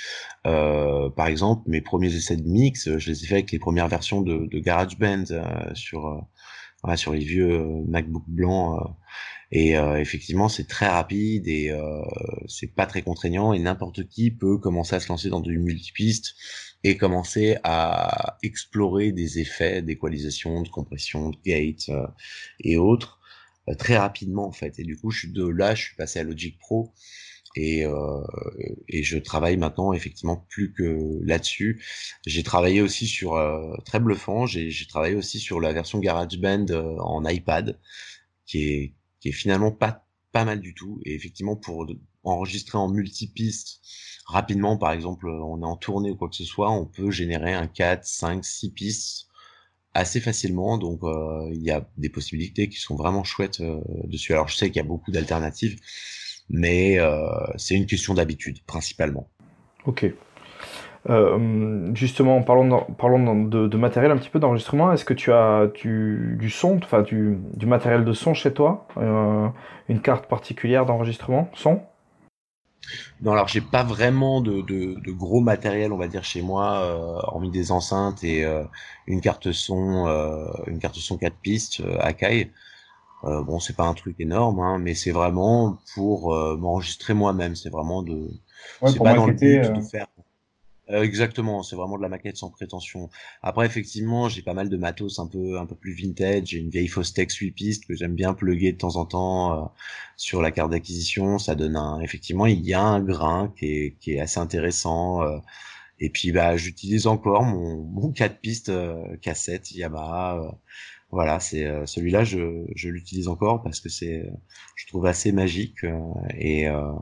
[0.45, 3.59] Euh, par exemple, mes premiers essais de mix, euh, je les ai fait avec les
[3.59, 5.23] premières versions de, de GarageBand
[5.73, 6.25] sur
[6.95, 8.81] sur les vieux MacBook blancs.
[9.51, 12.01] Et euh, effectivement, c'est très rapide et euh,
[12.47, 16.35] c'est pas très contraignant et n'importe qui peut commencer à se lancer dans du multipiste
[16.83, 22.07] et commencer à explorer des effets d'équalisation, de compression, de gate euh,
[22.61, 23.19] et autres
[23.69, 24.79] euh, très rapidement en fait.
[24.79, 26.93] Et du coup, je suis de là, je suis passé à Logic Pro
[27.55, 28.23] et euh,
[28.87, 31.83] et je travaille maintenant effectivement plus que là-dessus.
[32.25, 34.45] J'ai travaillé aussi sur euh, très bluffant.
[34.45, 37.79] J'ai j'ai travaillé aussi sur la version GarageBand euh, en iPad
[38.45, 40.99] qui est qui est finalement pas pas mal du tout.
[41.05, 41.85] Et effectivement, pour
[42.23, 43.81] enregistrer en multipiste
[44.25, 47.53] rapidement, par exemple, on est en tournée ou quoi que ce soit, on peut générer
[47.53, 49.27] un 4, 5, 6 pistes
[49.93, 50.77] assez facilement.
[50.77, 54.33] Donc, euh, il y a des possibilités qui sont vraiment chouettes euh, dessus.
[54.33, 55.79] Alors, je sais qu'il y a beaucoup d'alternatives,
[56.49, 59.29] mais euh, c'est une question d'habitude, principalement.
[59.85, 60.05] Ok.
[61.09, 64.93] Euh, justement, parlons, de, de matériel un petit peu d'enregistrement.
[64.93, 68.85] Est-ce que tu as du, du son, enfin du, du matériel de son chez toi?
[68.97, 69.47] Euh,
[69.89, 71.81] une carte particulière d'enregistrement, son?
[73.21, 76.81] Non, alors j'ai pas vraiment de, de, de gros matériel, on va dire, chez moi,
[76.83, 78.63] euh, hormis des enceintes et euh,
[79.07, 82.51] une carte son, euh, une carte son 4 pistes euh, Akai.
[83.25, 87.55] Euh, bon, c'est pas un truc énorme, hein, mais c'est vraiment pour euh, m'enregistrer moi-même.
[87.55, 88.29] C'est vraiment de,
[88.81, 90.07] Ouais, c'est pour pas dans le but euh, de faire.
[90.91, 93.09] Euh, exactement, c'est vraiment de la maquette sans prétention.
[93.41, 96.47] Après, effectivement, j'ai pas mal de matos un peu, un peu plus vintage.
[96.49, 99.67] J'ai une vieille Fostex 8 pistes que j'aime bien plugger de temps en temps euh,
[100.17, 101.37] sur la carte d'acquisition.
[101.39, 105.21] Ça donne un, effectivement, il y a un grain qui est, qui est assez intéressant.
[105.23, 105.37] euh,
[105.99, 108.71] Et puis bah j'utilise encore mon, mon 4 pistes
[109.21, 110.57] cassette Yamaha
[111.11, 114.31] voilà, c'est euh, celui-là, je, je l'utilise encore parce que c'est,
[114.75, 115.99] je trouve assez magique euh,
[116.37, 116.93] et, euh,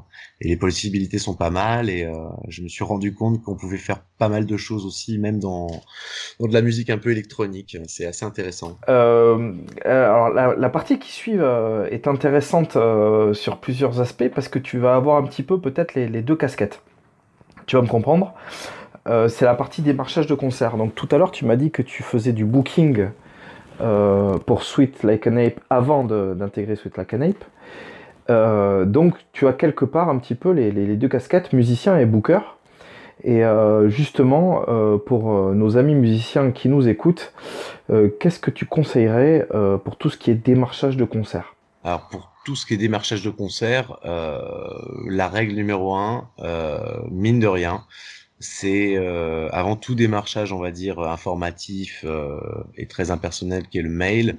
[0.42, 2.12] et, les possibilités sont pas mal et
[2.48, 5.68] je me suis rendu compte qu'on pouvait faire pas mal de choses aussi, même dans,
[6.40, 7.78] dans de la musique un peu électronique.
[7.88, 8.80] C'est assez intéressant.
[8.88, 11.38] alors la, la, partie qui suit
[11.92, 12.78] est intéressante
[13.34, 16.36] sur plusieurs aspects parce que tu vas avoir un petit peu peut-être les, les deux
[16.36, 16.82] casquettes.
[17.68, 18.34] Tu vas me comprendre.
[19.06, 20.78] c'est la partie démarchage de concert.
[20.78, 23.10] Donc tout à l'heure, tu m'as dit que tu faisais du booking
[23.82, 27.44] euh, pour Sweet Like an Ape avant d'intégrer Sweet Like an Ape.
[28.30, 32.40] Euh, donc tu as quelque part un petit peu les, deux casquettes, musicien et booker.
[33.24, 34.64] Et euh, justement,
[35.06, 37.34] pour nos amis musiciens qui nous écoutent,
[38.20, 39.48] qu'est-ce que tu conseillerais
[39.84, 41.56] pour tout ce qui est démarchage de concert?
[41.84, 46.30] Alors pour tout ce qui est démarchage de concert, la règle numéro un,
[47.12, 47.84] mine de rien,
[48.40, 52.40] c'est euh, avant tout démarchage, on va dire, informatif euh,
[52.76, 54.38] et très impersonnel qui est le mail.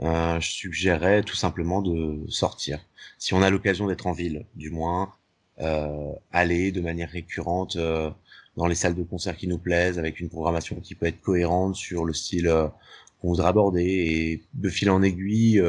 [0.00, 2.80] Euh, je suggérerais tout simplement de sortir.
[3.18, 5.12] Si on a l'occasion d'être en ville, du moins,
[6.32, 7.76] aller de manière récurrente
[8.56, 11.76] dans les salles de concert qui nous plaisent, avec une programmation qui peut être cohérente
[11.76, 12.52] sur le style
[13.20, 15.62] qu'on voudra aborder, et de fil en aiguille,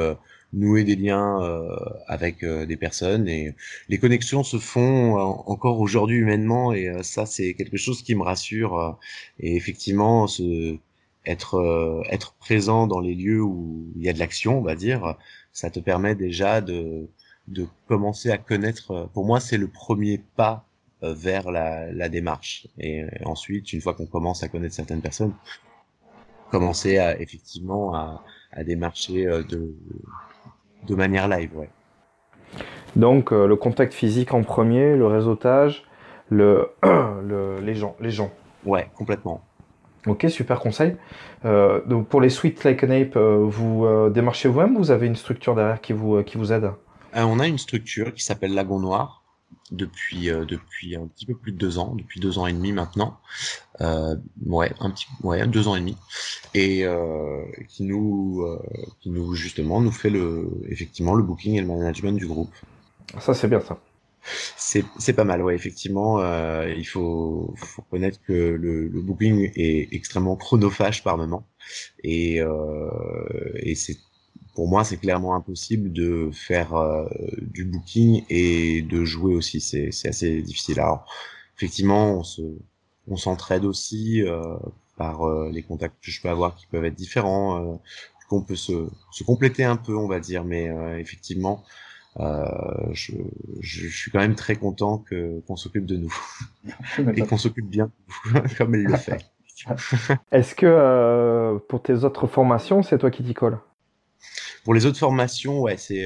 [0.53, 1.75] nouer des liens euh,
[2.07, 3.27] avec euh, des personnes.
[3.27, 3.55] Et
[3.89, 6.71] les connexions se font euh, encore aujourd'hui humainement.
[6.73, 8.99] Et ça c'est quelque chose qui me rassure
[9.39, 10.77] et effectivement se
[11.25, 15.15] être être présent dans les lieux où il y a de l'action on va dire
[15.53, 17.07] ça te permet déjà de
[17.47, 20.65] de commencer à connaître pour moi c'est le premier pas
[21.01, 22.67] vers la, la démarche.
[22.77, 25.33] Et ensuite une fois qu'on commence à connaître certaines personnes
[26.51, 29.73] commencer à effectivement à, à démarcher de
[30.87, 31.69] de manière live, ouais.
[32.95, 35.83] Donc euh, le contact physique en premier, le réseautage,
[36.29, 36.69] le,
[37.61, 38.31] les gens, les gens.
[38.65, 39.41] Ouais, complètement.
[40.05, 40.97] Ok, super conseil.
[41.45, 45.07] Euh, donc pour les suites Like an Ape, euh, vous démarchez vous-même ou vous avez
[45.07, 46.71] une structure derrière qui vous, qui vous aide?
[47.15, 49.22] On a une structure qui s'appelle Lagon Noir
[49.71, 53.19] depuis depuis un petit peu plus de deux ans, depuis deux ans et demi maintenant.
[53.79, 55.97] ouais, un petit ouais deux ans et demi
[56.53, 58.61] et euh, qui nous euh,
[59.01, 62.53] qui nous justement nous fait le effectivement le booking et le management du groupe.
[63.19, 63.77] Ça c'est bien ça.
[64.55, 69.51] C'est c'est pas mal ouais effectivement euh, il faut faut reconnaître que le, le booking
[69.55, 71.45] est extrêmement chronophage par moment
[72.03, 72.89] et euh,
[73.55, 73.97] et c'est
[74.55, 77.07] pour moi, c'est clairement impossible de faire euh,
[77.41, 79.59] du booking et de jouer aussi.
[79.61, 80.79] C'est, c'est assez difficile.
[80.79, 81.05] Alors,
[81.57, 82.41] effectivement, on se,
[83.07, 84.21] on s'entraide aussi.
[84.21, 84.41] Euh,
[84.97, 87.73] par euh, les contacts que je peux avoir qui peuvent être différents.
[87.73, 87.75] Euh,
[88.29, 91.63] qu'on peut se, se compléter un peu, on va dire, mais euh, effectivement,
[92.17, 93.11] je,
[93.59, 96.15] je, suis quand même très content que qu'on s'occupe de nous
[97.15, 97.91] et qu'on s'occupe bien
[98.57, 99.29] comme il le fait.
[100.31, 103.59] Est-ce que pour tes autres formations, c'est toi qui t'y colle
[104.63, 106.05] Pour les autres formations, ouais, c'est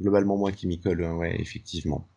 [0.00, 2.08] globalement moi qui m'y colle, ouais, effectivement.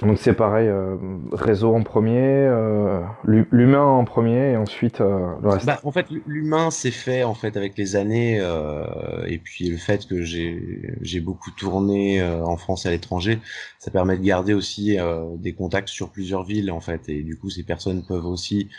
[0.00, 0.96] Donc c'est pareil, euh,
[1.32, 5.66] réseau en premier, euh, l'humain en premier et ensuite euh, le reste.
[5.66, 8.38] Bah, en fait, l'humain s'est fait en fait avec les années
[9.26, 13.38] et puis le fait que j'ai beaucoup tourné en France et à l'étranger,
[13.78, 14.96] ça permet de garder aussi
[15.36, 18.70] des contacts sur plusieurs villes en fait et du coup ces personnes peuvent aussi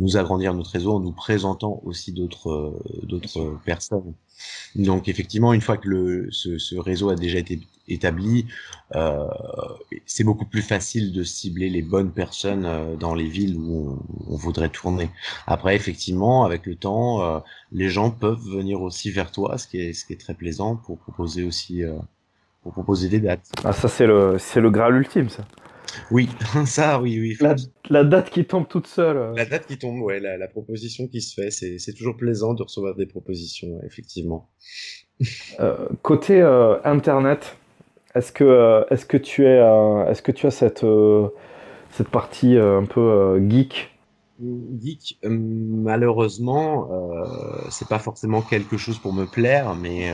[0.00, 4.14] nous agrandir notre réseau en nous présentant aussi d'autres d'autres personnes.
[4.74, 8.46] Donc effectivement, une fois que le, ce, ce réseau a déjà été établi,
[8.94, 9.26] euh,
[10.06, 14.32] c'est beaucoup plus facile de cibler les bonnes personnes euh, dans les villes où on,
[14.32, 15.10] on, voudrait tourner.
[15.46, 17.40] Après, effectivement, avec le temps, euh,
[17.72, 20.76] les gens peuvent venir aussi vers toi, ce qui est, ce qui est très plaisant
[20.76, 21.94] pour proposer aussi, euh,
[22.62, 23.50] pour proposer des dates.
[23.64, 25.44] Ah, ça c'est le, c'est le graal ultime, ça.
[26.10, 26.28] Oui,
[26.66, 27.48] ça, oui, oui.
[27.88, 29.16] La, date qui tombe toute seule.
[29.16, 29.32] Euh.
[29.36, 32.94] La date qui tombe, ouais, la, proposition qui se fait, c'est toujours plaisant de recevoir
[32.94, 34.48] des propositions, effectivement.
[35.60, 37.56] Euh, côté euh, internet,
[38.14, 39.58] est-ce que, est-ce que tu es,
[40.08, 40.84] est-ce que tu as cette,
[41.90, 43.90] cette partie un peu geek?
[44.80, 46.88] Geek, malheureusement,
[47.68, 50.12] c'est pas forcément quelque chose pour me plaire, mais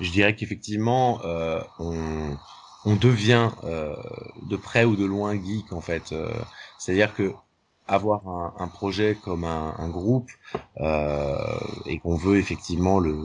[0.00, 1.20] je dirais qu'effectivement,
[1.80, 2.36] on
[2.86, 3.94] on devient euh,
[4.48, 6.12] de près ou de loin geek en fait.
[6.12, 6.30] Euh,
[6.78, 7.34] c'est-à-dire que
[7.88, 8.22] avoir
[8.58, 10.28] un, projet comme un, groupe
[10.80, 11.36] euh,
[11.84, 13.16] et qu'on veut effectivement le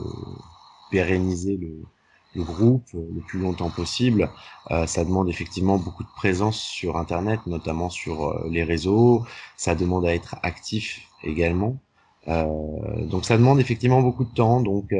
[0.92, 4.30] pérenniser le, groupe le plus longtemps possible,
[4.86, 9.26] ça demande effectivement beaucoup de présence sur Internet, notamment sur les réseaux.
[9.56, 11.80] Ça demande à être actif également.
[12.28, 14.60] donc ça demande effectivement beaucoup de temps.
[14.60, 14.94] Donc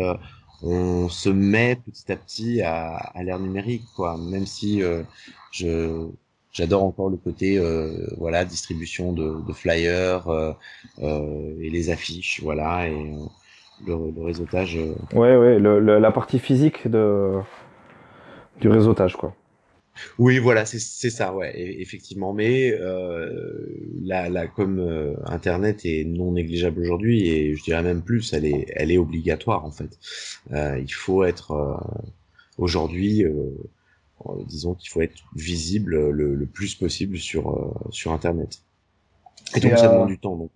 [0.62, 4.16] on se met petit à petit à, à l'ère numérique, quoi.
[4.16, 5.02] Même si euh,
[5.50, 6.06] je
[6.52, 7.58] j'adore encore le côté
[8.18, 10.28] voilà distribution de, flyers
[11.00, 13.12] et les affiches, voilà et
[13.86, 14.78] le, le réseautage.
[15.14, 17.40] Ouais, ouais, la partie physique de
[18.60, 19.34] du réseautage, quoi.
[20.18, 22.32] Oui, voilà, c'est ça, ouais, effectivement.
[22.32, 23.30] Mais euh,
[24.02, 28.66] la, comme euh, Internet est non négligeable aujourd'hui, et je dirais même plus, elle est,
[28.74, 29.98] elle est obligatoire en fait.
[30.52, 31.74] Euh, il faut être euh,
[32.58, 33.50] aujourd'hui, euh,
[34.46, 38.62] disons qu'il faut être visible le, le, plus possible sur sur Internet.
[39.54, 40.36] Et donc ça demande du temps.
[40.36, 40.50] Donc.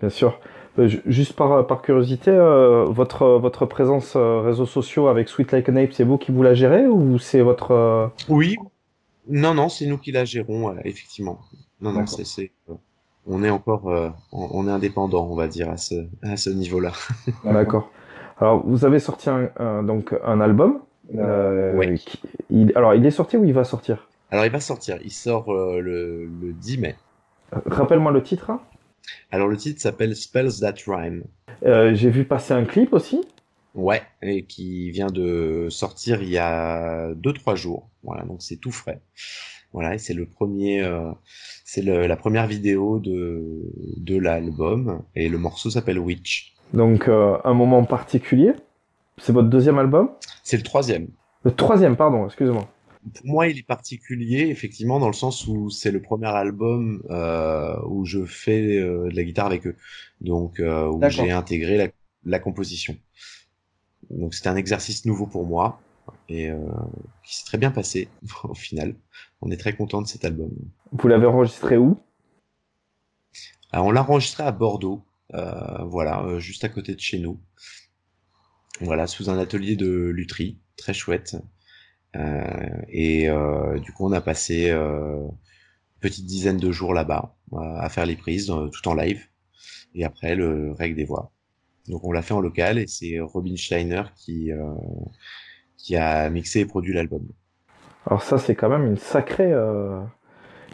[0.00, 0.38] Bien sûr.
[1.06, 6.04] Juste par, par curiosité, votre, votre présence réseaux sociaux avec Sweet Like an Ape, c'est
[6.04, 8.12] vous qui vous la gérez ou c'est votre...
[8.28, 8.56] Oui,
[9.28, 11.40] non, non, c'est nous qui la gérons, effectivement.
[11.80, 12.74] Non, non, c'est, euh,
[13.26, 16.92] on est encore, euh, on, est indépendant, on va dire, à ce, à ce niveau-là.
[17.44, 17.90] D'accord.
[18.38, 20.80] Alors, vous avez sorti un, donc un album.
[21.16, 22.04] Euh, oui.
[22.50, 24.08] il, alors, il est sorti ou il va sortir?
[24.30, 24.98] Alors, il va sortir.
[25.04, 26.96] Il sort le, le 10 mai.
[27.66, 28.50] Rappelle-moi le titre.
[28.50, 28.60] Hein.
[29.30, 31.24] alors, le titre s'appelle Spells That Rhyme.
[31.62, 33.24] J'ai vu passer un clip aussi.
[33.76, 37.88] Ouais, et qui vient de sortir il y a deux trois jours.
[38.02, 39.00] Voilà, donc c'est tout frais.
[39.72, 41.12] Voilà, et c'est le premier, euh,
[41.64, 46.54] c'est la première vidéo de de l'album et le morceau s'appelle Witch.
[46.72, 48.52] Donc euh, un moment particulier.
[49.18, 50.10] C'est votre deuxième album?
[50.42, 51.08] C'est le troisième.
[51.44, 52.68] Le troisième, pardon, excusez-moi.
[53.14, 57.76] Pour moi, il est particulier, effectivement, dans le sens où c'est le premier album euh,
[57.86, 59.76] où je fais euh, de la guitare avec eux,
[60.20, 61.88] donc euh, où j'ai intégré la,
[62.24, 62.96] la composition.
[64.10, 65.80] Donc c'était un exercice nouveau pour moi
[66.28, 66.58] et euh,
[67.24, 68.08] qui s'est très bien passé
[68.44, 68.94] au final.
[69.40, 70.50] On est très content de cet album.
[70.92, 71.98] Vous l'avez enregistré où?
[73.72, 75.04] On l'a enregistré à Bordeaux,
[75.34, 77.40] euh, voilà, euh, juste à côté de chez nous.
[78.80, 81.36] Voilà, sous un atelier de lutherie, très chouette.
[82.14, 85.30] Euh, et euh, du coup, on a passé une
[86.00, 89.22] petite dizaine de jours là-bas à faire les prises, tout en live.
[89.94, 91.32] Et après, le règle des voix.
[91.88, 94.74] Donc on l'a fait en local et c'est Robin Steiner qui euh,
[95.76, 97.22] qui a mixé et produit l'album.
[98.06, 100.00] Alors ça c'est quand même une sacrée euh,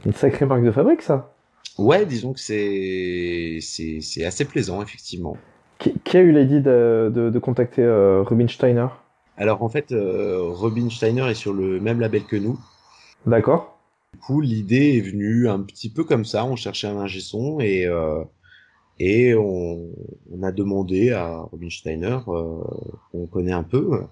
[0.06, 1.34] une sacrée marque de fabrique ça.
[1.78, 5.36] Ouais, disons que c'est c'est assez plaisant effectivement.
[5.78, 8.86] Qui, a eu l'idée de, de, contacter euh, Robin Steiner
[9.36, 12.56] Alors en fait, Robin Steiner est sur le même label que nous.
[13.26, 13.80] D'accord.
[14.12, 16.44] Du coup, l'idée est venue un petit peu comme ça.
[16.44, 17.88] On cherchait un ingé son et
[18.98, 19.90] et on,
[20.30, 22.60] on, a demandé à Robin Steiner, euh,
[23.10, 24.02] qu'on connaît un peu,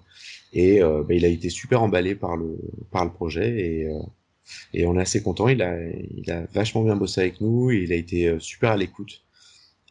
[0.53, 2.57] et euh, bah, il a été super emballé par le
[2.91, 3.59] par le projet.
[3.59, 3.99] Et euh,
[4.73, 5.47] et on est assez content.
[5.47, 8.77] Il a il a vachement bien bossé avec nous, il a été euh, super à
[8.77, 9.23] l'écoute.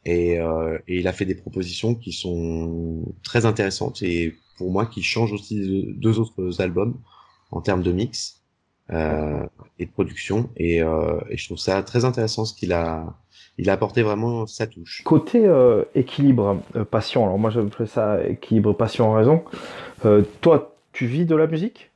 [0.07, 4.87] Et, euh, et il a fait des propositions qui sont très intéressantes et pour moi
[4.87, 6.99] qui changent aussi deux autres albums
[7.51, 8.43] en termes de mix
[8.91, 9.47] euh,
[9.79, 10.51] et de production.
[10.57, 13.19] Et, et je trouve ça très intéressant ce qu'il a
[13.61, 15.03] il a apporté vraiment sa touche.
[15.05, 19.45] Côté euh, équilibre, euh, passion, alors moi j'appelle ça équilibre, passion, raison.
[20.07, 21.91] Euh, toi, tu vis de la musique?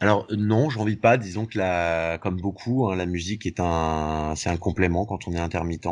[0.00, 1.16] Alors non, j'en vis pas.
[1.16, 5.32] Disons que la, comme beaucoup, hein, la musique est un, c'est un complément quand on
[5.32, 5.88] est intermittent.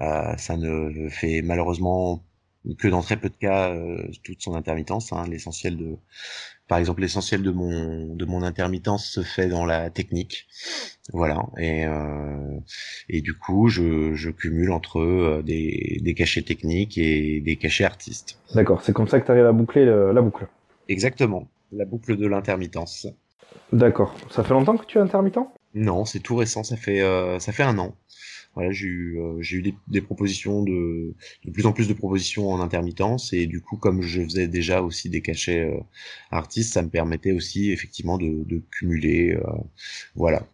[0.00, 2.22] Euh, ça ne fait malheureusement
[2.78, 5.12] que dans très peu de cas euh, toute son intermittence.
[5.12, 5.96] Hein, l'essentiel de,
[6.68, 10.46] par exemple, l'essentiel de mon de mon intermittence se fait dans la technique,
[11.12, 11.44] voilà.
[11.58, 12.58] Et euh,
[13.08, 17.84] et du coup, je, je cumule entre euh, des des cachets techniques et des cachets
[17.84, 18.38] artistes.
[18.54, 20.46] D'accord, c'est comme ça que tu arrives à boucler la boucle.
[20.88, 23.06] Exactement, la boucle de l'intermittence.
[23.72, 24.14] D'accord.
[24.30, 25.38] Ça fait longtemps que tu es intermittent?
[25.74, 26.62] Non, c'est tout récent.
[26.62, 27.94] Ça fait euh, ça fait un an
[28.54, 31.94] voilà, j'ai eu, euh, j'ai eu des, des, propositions de, de plus en plus de
[31.94, 35.80] propositions en intermittence et du coup, comme je faisais déjà aussi des cachets euh,
[36.30, 39.42] artistes, ça me permettait aussi effectivement de, de cumuler, euh,
[40.14, 40.46] voilà.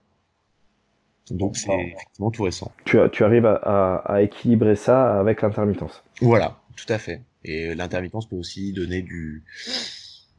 [1.30, 2.72] Donc c'est effectivement tout récent.
[2.84, 6.03] Tu, tu arrives à, à, à équilibrer ça avec l'intermittence.
[6.20, 7.22] Voilà, tout à fait.
[7.44, 9.44] Et l'intermittence peut aussi donner du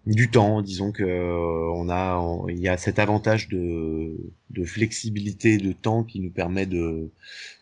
[0.06, 0.62] du temps.
[0.62, 4.18] Disons que euh, on a, il y a cet avantage de,
[4.49, 7.12] de flexibilité de temps qui nous permet de,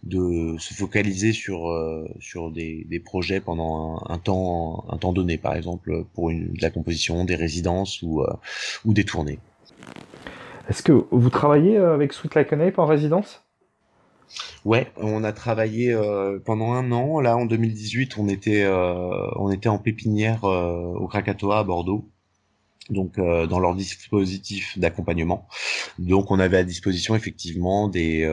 [0.04, 5.38] de se focaliser sur euh, sur des, des projets pendant un, temps un temps donné,
[5.38, 8.34] par exemple pour une, de la composition, des résidences ou euh,
[8.86, 9.40] ou des tournées.
[10.70, 13.44] Est-ce que vous travaillez avec Sweet Like an Ape en résidence?
[14.64, 15.98] Ouais, on a travaillé
[16.46, 17.20] pendant un an.
[17.20, 22.08] Là, en 2018, on était on était en pépinière au Krakatoa à Bordeaux
[22.90, 25.48] donc euh, dans leur dispositif d'accompagnement.
[25.98, 28.30] Donc on avait à disposition effectivement des,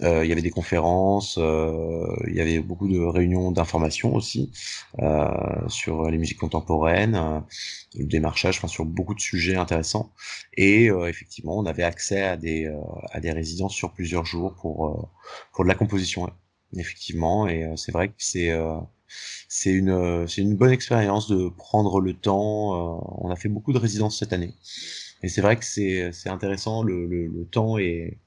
[0.00, 4.50] il y avait des conférences, il y avait beaucoup de réunions d'information aussi
[5.68, 7.44] sur les musiques contemporaines,
[7.94, 10.12] le démarchage, enfin sur beaucoup de sujets intéressants.
[10.56, 12.72] Et effectivement, on avait accès à des
[13.12, 15.10] à des résidences sur plusieurs jours pour
[15.52, 16.28] pour de la composition
[16.78, 17.48] effectivement.
[17.48, 18.76] Et euh, c'est vrai que c'est euh,
[19.48, 23.00] c'est une euh, c'est une bonne expérience de prendre le temps.
[23.22, 24.54] on a fait beaucoup de résidences cette année,
[25.22, 26.82] et c'est vrai que c'est c'est intéressant.
[26.82, 28.18] Le, le, le temps est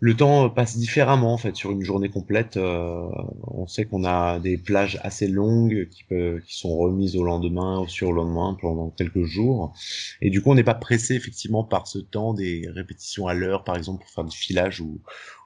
[0.00, 2.56] le temps passe différemment en fait sur une journée complète.
[2.56, 7.80] on sait qu'on a des plages assez longues qui, peuvent, qui sont remises au lendemain
[7.80, 9.72] ou sur le lendemain pendant quelques jours.
[10.20, 13.62] Et du coup, on n'est pas pressé effectivement par ce temps des répétitions à l'heure,
[13.62, 15.00] par exemple pour faire du filage ou,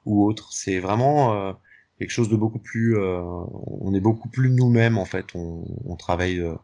[0.07, 0.49] ou autre.
[0.53, 1.55] C'est vraiment
[1.99, 5.27] quelque chose de beaucoup plus euh, on est beaucoup plus nous-mêmes en fait.
[5.35, 6.55] On, travaille euh,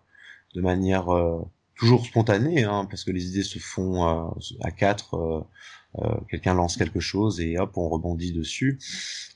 [0.54, 1.40] de manière euh,
[1.76, 4.04] toujours spontanée hein, parce que les idées se font
[4.60, 5.46] à quatre
[6.28, 8.78] quelqu'un lance quelque chose et hop on rebondit dessus.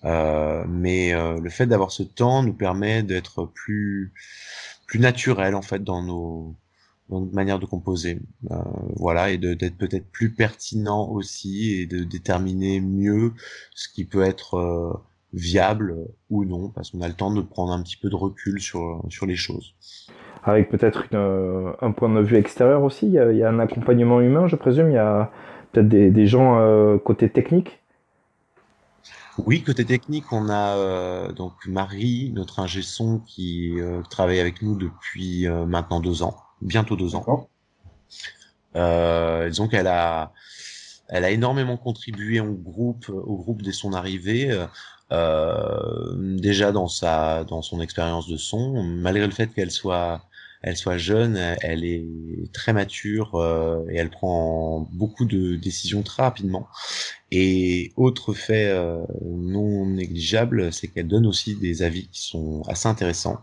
[0.04, 4.12] Mais le fait d'avoir ce temps nous permet d'être plus
[4.86, 6.54] plus naturel en fait dans nos
[7.08, 8.20] dans notre manière de composer.
[8.96, 13.32] Voilà et d'être peut-être plus pertinent aussi et de déterminer mieux
[13.74, 15.02] ce qui peut être
[15.36, 15.94] viable
[16.30, 19.02] ou non, parce qu'on a le temps de prendre un petit peu de recul sur,
[19.10, 19.74] sur les choses.
[20.42, 24.48] Avec peut-être euh, un point de vue extérieur aussi, il y, a, un accompagnement humain,
[24.48, 25.30] je présume, il y a
[25.72, 27.80] peut-être des, des, gens euh, côté technique?
[29.44, 33.74] Oui, côté technique, on a euh, donc Marie, notre ingé son, qui
[34.08, 37.48] travaille avec nous depuis maintenant deux ans, bientôt deux ans.
[38.74, 40.32] disons qu'elle a,
[41.08, 44.50] elle a énormément contribué au groupe, au groupe dès son arrivée.
[45.12, 50.26] Euh, déjà dans sa dans son expérience de son, malgré le fait qu'elle soit
[50.62, 56.24] elle soit jeune, elle est très mature euh, et elle prend beaucoup de décisions très
[56.24, 56.66] rapidement.
[57.30, 62.88] Et autre fait euh, non négligeable, c'est qu'elle donne aussi des avis qui sont assez
[62.88, 63.40] intéressants.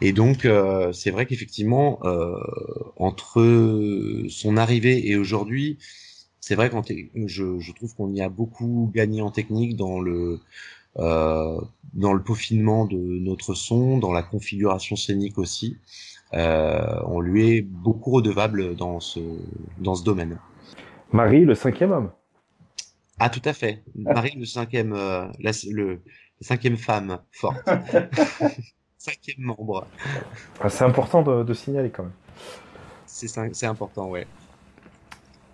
[0.00, 1.98] Et donc euh, c'est vrai qu'effectivement
[2.96, 5.78] entre son arrivée et aujourd'hui,
[6.50, 6.76] c'est vrai que
[7.28, 10.40] je, je trouve qu'on y a beaucoup gagné en technique dans le
[10.98, 11.60] euh,
[11.92, 15.78] dans le peaufinement de notre son, dans la configuration scénique aussi.
[16.34, 19.20] Euh, on lui est beaucoup redevable dans ce,
[19.78, 20.40] dans ce domaine.
[21.12, 22.10] Marie, le cinquième homme?
[23.20, 23.84] Ah, tout à fait.
[23.94, 26.02] Marie, le cinquième, euh, la, le,
[26.40, 27.64] cinquième femme forte.
[28.98, 29.86] cinquième membre.
[30.60, 32.12] Ah, c'est important de, de, signaler quand même.
[33.06, 34.26] C'est important, ouais.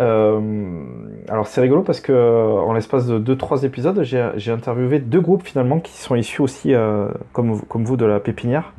[0.01, 0.85] Euh,
[1.29, 5.81] alors c'est rigolo parce que en l'espace de 2-3 épisodes, j'ai interviewé deux groupes finalement
[5.81, 8.73] qui sont issus aussi, euh, comme, comme vous, de la pépinière,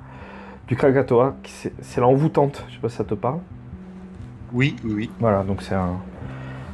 [0.68, 1.36] du Krakatoa.
[1.82, 3.39] C'est l'envoûtante, je sais pas si ça te parle.
[4.53, 5.09] Oui, oui.
[5.20, 5.95] Voilà, donc c'est un,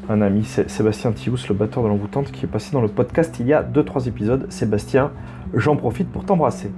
[0.10, 3.48] un, ami, Sébastien Thious, le batteur de l'envoûtante, qui est passé dans le podcast il
[3.48, 4.46] y a 2-3 épisodes.
[4.52, 5.12] Sébastien,
[5.54, 6.72] j'en profite pour t'embrasser.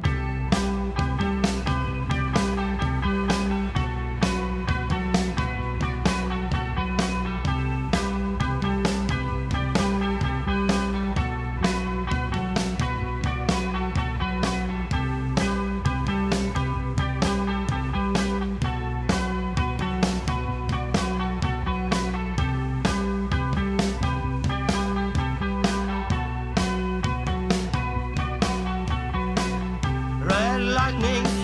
[31.03, 31.34] Eh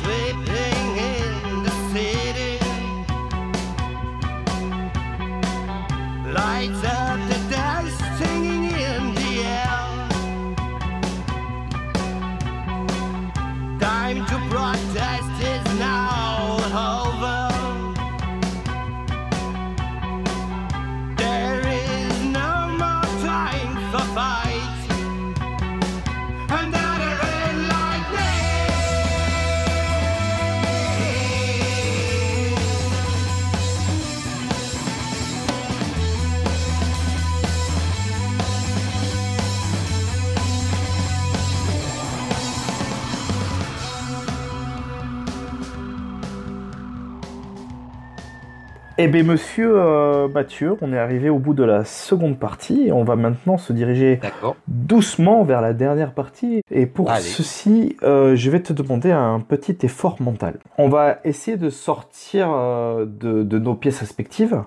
[49.12, 53.04] bien, monsieur euh, Mathieu, on est arrivé au bout de la seconde partie et on
[53.04, 54.20] va maintenant se diriger
[54.68, 56.62] doucement vers la dernière partie.
[56.72, 60.60] Et pour ceci, euh, je vais te demander un petit effort mental.
[60.78, 64.64] On va essayer de sortir euh, de, nos pièces respectives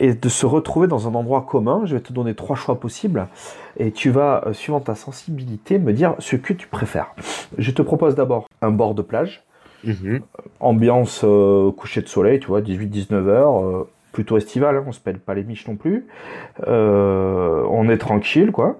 [0.00, 1.82] et de se retrouver dans un endroit commun.
[1.84, 3.28] Je vais te donner trois choix possibles
[3.76, 7.14] et tu vas, suivant ta sensibilité, me dire ce que tu préfères.
[7.56, 9.44] Je te propose d'abord un bord de plage.
[9.84, 10.20] Mhm.
[10.60, 15.00] Ambiance euh, coucher de soleil, tu vois, 18-19 heures, euh, plutôt estivale, hein, on se
[15.00, 16.06] pèle pas les miches non plus.
[16.68, 18.78] Euh, on est tranquille, quoi.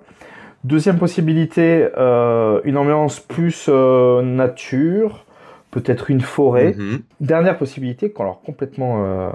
[0.65, 5.25] Deuxième possibilité, une ambiance plus nature,
[5.73, 6.75] peut-être une forêt.
[6.79, 7.01] Mhm.
[7.21, 9.31] Dernière possibilité, alors complètement euh,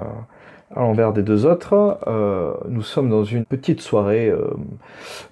[0.74, 4.32] à l'envers des deux autres, euh, nous sommes dans une petite soirée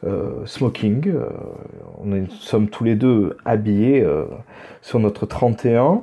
[0.05, 1.15] euh, smoking.
[2.05, 4.05] On est- nous sommes tous les deux habillés
[4.83, 6.03] sur notre 31.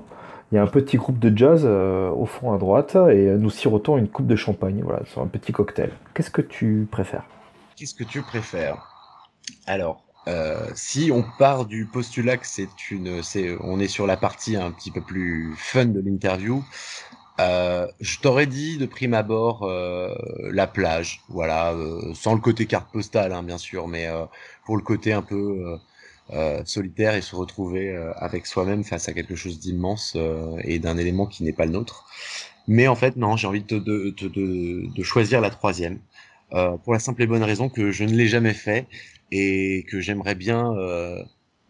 [0.54, 3.50] Il y a un petit groupe de jazz euh, au fond à droite et nous
[3.50, 5.90] sirotons une coupe de champagne, voilà, sur un petit cocktail.
[6.14, 7.26] Qu'est-ce que tu préfères?
[7.76, 8.88] Qu'est-ce que tu préfères?
[9.66, 14.16] Alors, euh, si on part du postulat que c'est une, c'est, on est sur la
[14.16, 16.64] partie un petit peu plus fun de l'interview,
[17.40, 20.14] euh, je t'aurais dit de prime abord euh,
[20.52, 24.26] la plage, voilà, euh, sans le côté carte postale, hein, bien sûr, mais euh,
[24.66, 25.78] pour le côté un peu euh, euh,
[26.66, 30.98] solitaire et se retrouver euh, avec soi-même face à quelque chose d'immense euh, et d'un
[30.98, 32.06] élément qui n'est pas le nôtre.
[32.68, 36.00] Mais en fait, non, j'ai envie de, te- de, de, de, de choisir la troisième.
[36.54, 38.88] Euh, pour la simple et bonne raison que je ne l'ai jamais fait
[39.32, 41.24] et que j'aimerais bien euh,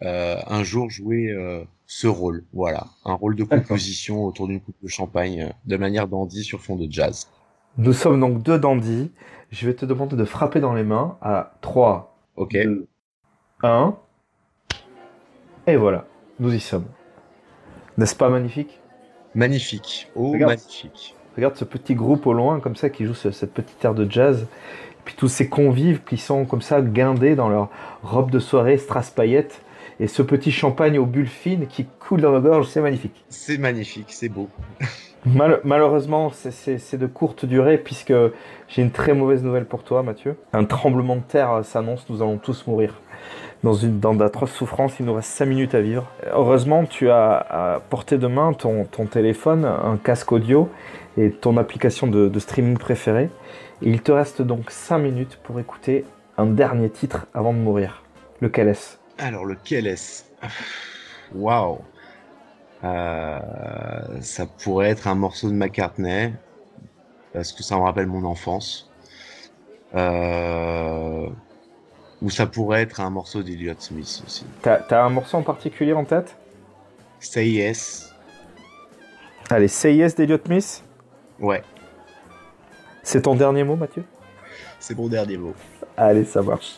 [0.04, 2.44] euh, un jour jouer euh, ce rôle.
[2.54, 6.62] Voilà, un rôle de composition autour d'une coupe de champagne euh, de manière dandy sur
[6.62, 7.28] fond de jazz.
[7.78, 9.12] Nous sommes donc deux dandys.
[9.52, 12.54] Je vais te demander de frapper dans les mains à 3, Ok.
[12.54, 12.88] 2,
[13.64, 13.98] 1.
[15.68, 16.06] Et voilà,
[16.40, 16.86] nous y sommes.
[17.98, 18.80] N'est-ce pas magnifique?
[19.36, 20.10] Magnifique.
[20.16, 20.52] Oh, Regarde.
[20.54, 21.16] magnifique.
[21.36, 24.10] Regarde ce petit groupe au loin, comme ça, qui joue ce- cette petite air de
[24.10, 24.42] jazz.
[24.44, 27.70] Et puis tous ces convives qui sont comme ça, guindés dans leur
[28.04, 29.62] robe de soirée, strass paillettes.
[30.00, 33.24] Et ce petit champagne aux bulles fines qui coule dans la gorge, c'est magnifique.
[33.30, 34.50] C'est magnifique, c'est beau.
[35.26, 38.14] Mal- malheureusement, c'est- de courte durée puisque
[38.68, 40.36] j'ai une très mauvaise nouvelle pour toi, Mathieu.
[40.52, 43.00] Un tremblement de terre s'annonce, nous allons tous mourir.
[43.64, 46.12] Dans, une, dans d'atroces souffrances, il nous reste 5 minutes à vivre.
[46.34, 50.70] Heureusement, tu as à portée de main ton, téléphone, un casque audio
[51.18, 53.30] et ton application de, streaming préférée.
[53.82, 56.04] Il te reste donc 5 minutes pour écouter
[56.38, 58.04] un dernier titre avant de mourir.
[58.42, 58.98] Lequel est-ce?
[59.18, 60.24] Alors, lequel est-ce?
[61.34, 61.80] Waouh
[62.84, 63.40] Euh,
[64.20, 66.34] Ça pourrait être un morceau de McCartney,
[67.32, 68.92] parce que ça me rappelle mon enfance.
[69.96, 71.30] Euh,
[72.24, 74.46] Ou ça pourrait être un morceau d'Eliot Smith aussi.
[74.62, 76.36] T'as un morceau en particulier en tête?
[77.20, 78.10] Say Yes.
[79.50, 80.84] Allez, Say Yes d'Eliot Smith?
[81.40, 81.62] Ouais,
[83.04, 84.06] C'est ton dernier mot, Mathieu?
[84.80, 85.54] C'est mon dernier mot.
[85.98, 86.78] Allez, ça marche.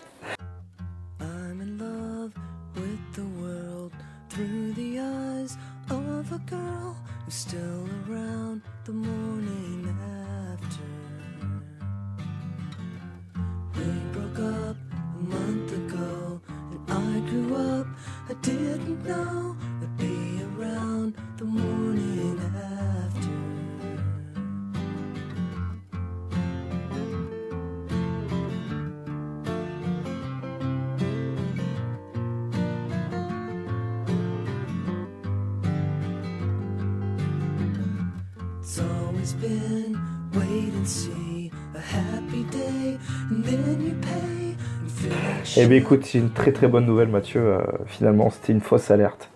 [45.66, 48.92] Eh bien écoute, c'est une très très bonne nouvelle Mathieu, Euh, finalement c'était une fausse
[48.92, 49.32] alerte.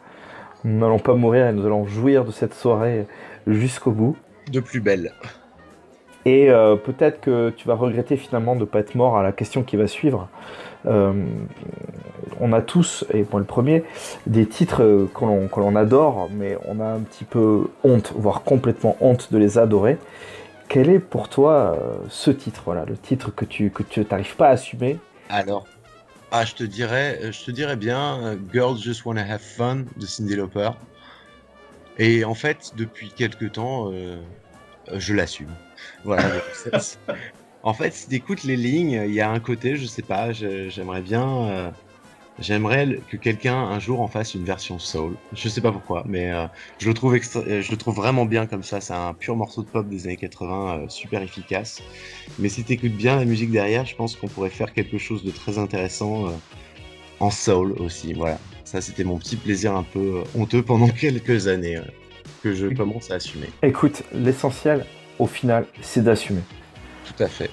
[0.64, 3.08] Nous n'allons pas mourir et nous allons jouir de cette soirée
[3.48, 4.16] jusqu'au bout.
[4.52, 5.12] De plus belle.
[6.26, 9.32] Et euh, peut-être que tu vas regretter finalement de ne pas être mort à la
[9.32, 10.30] question qui va suivre.
[10.86, 11.14] Euh,
[12.40, 13.84] on a tous, et moi le premier,
[14.28, 18.44] des titres que l'on que l'on adore, mais on a un petit peu honte, voire
[18.44, 19.98] complètement honte de les adorer.
[20.68, 21.76] Quel est pour toi
[22.08, 25.00] ce titre, voilà, le titre que tu que tu n'arrives pas à assumer?
[25.30, 25.66] Alors,
[26.32, 30.06] ah, je te dirais, je te dirais bien, euh, Girls Just Wanna Have Fun de
[30.06, 30.70] Cyndi Lauper.
[31.98, 34.18] Et en fait, depuis quelques temps, euh,
[34.90, 35.52] euh, je l'assume.
[36.04, 36.42] Voilà.
[37.64, 41.02] en fait, si t'écoutes les lignes, il y a un côté, je sais pas, j'aimerais
[41.02, 41.72] bien, euh,
[42.42, 45.16] j'aimerais que quelqu'un un jour en fasse une version soul.
[45.34, 46.46] Je sais pas pourquoi, mais euh,
[46.80, 48.82] je le trouve extra- euh, je le trouve vraiment bien comme ça.
[48.82, 51.82] C'est un pur morceau de pop des années 80, euh, super efficace.
[52.40, 55.32] Mais si t'écoutes bien la musique derrière, je pense qu'on pourrait faire quelque chose de
[55.32, 56.32] très intéressant euh,
[57.20, 58.14] en soul aussi.
[58.14, 58.40] Voilà.
[58.64, 61.80] Ça, c'était mon petit plaisir un peu honteux pendant quelques années
[62.44, 63.48] que je commence à assumer.
[63.64, 64.86] Écoute, l'essentiel,
[65.18, 66.42] au final, c'est d'assumer.
[67.06, 67.50] Tout à fait.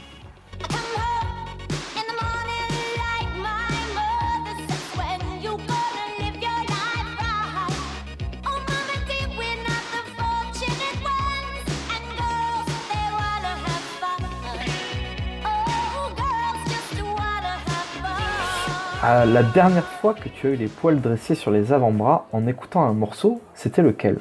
[19.25, 22.85] La dernière fois que tu as eu les poils dressés sur les avant-bras en écoutant
[22.85, 24.19] un morceau, c'était lequel?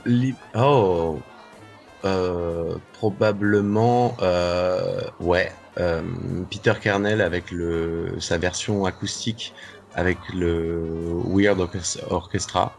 [0.56, 1.20] Oh.
[2.04, 6.02] euh, probablement, euh, ouais, euh,
[6.52, 9.54] Peter Kernel avec le, sa version acoustique
[9.96, 10.84] avec le
[11.26, 12.74] Weird Orches- Orchestra.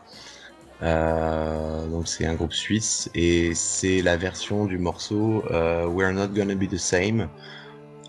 [0.83, 6.69] Donc c'est un groupe suisse et c'est la version du morceau We're Not Gonna Be
[6.69, 7.29] the Same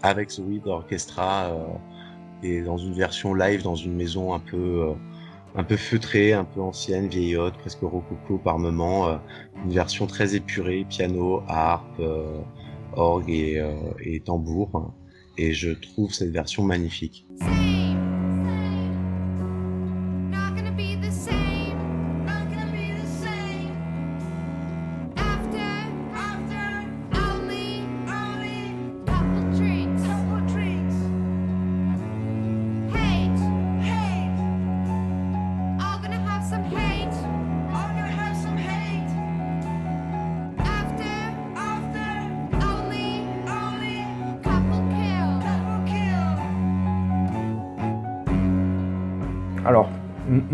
[0.03, 1.49] avec ce Weird Orchestra
[2.43, 4.93] et dans une version live dans une maison un peu euh,
[5.55, 9.07] un peu feutrée, un peu ancienne, vieillotte, presque rococo par moment.
[9.07, 9.17] euh,
[9.65, 12.39] une version très épurée, piano, harpe, euh,
[12.93, 13.63] orgue et,
[14.01, 14.93] et tambour.
[15.39, 17.25] Et je trouve cette version magnifique.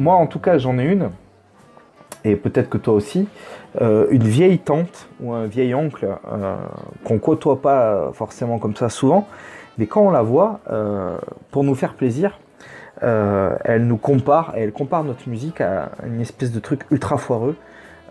[0.04, 1.10] Moi en tout cas j'en ai une,
[2.26, 3.28] et peut-être que toi aussi,
[3.82, 6.56] euh, une vieille tante ou un vieil oncle euh,
[7.04, 9.28] qu'on côtoie pas forcément comme ça souvent,
[9.78, 11.18] mais quand on la voit, euh,
[11.52, 12.40] pour nous faire plaisir,
[13.02, 17.58] elle nous compare, et elle compare notre musique à une espèce de truc ultra foireux,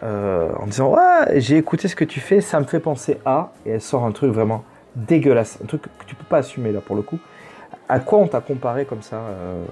[0.02, 0.94] en disant
[1.36, 4.12] j'ai écouté ce que tu fais, ça me fait penser à, et elle sort un
[4.12, 4.64] truc vraiment
[4.94, 7.18] dégueulasse, un truc que tu peux pas assumer là pour le coup.
[7.92, 9.62] À quoi on t'a comparé comme ça euh,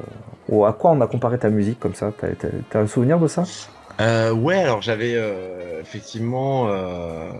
[0.50, 2.12] Ou à quoi on a comparé ta musique comme ça
[2.68, 3.44] T'as un souvenir de ça?
[3.98, 7.32] Euh, ouais, alors j'avais euh, effectivement euh,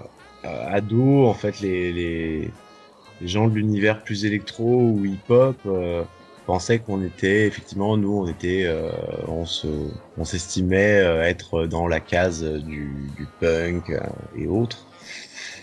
[0.43, 2.51] ado, en fait, les,
[3.20, 5.59] gens de l'univers plus électro ou hip-hop
[6.47, 8.66] pensaient qu'on était, effectivement, nous, on était,
[9.28, 9.68] on se,
[10.16, 13.93] on s'estimait être dans la case du, punk
[14.35, 14.87] et autres.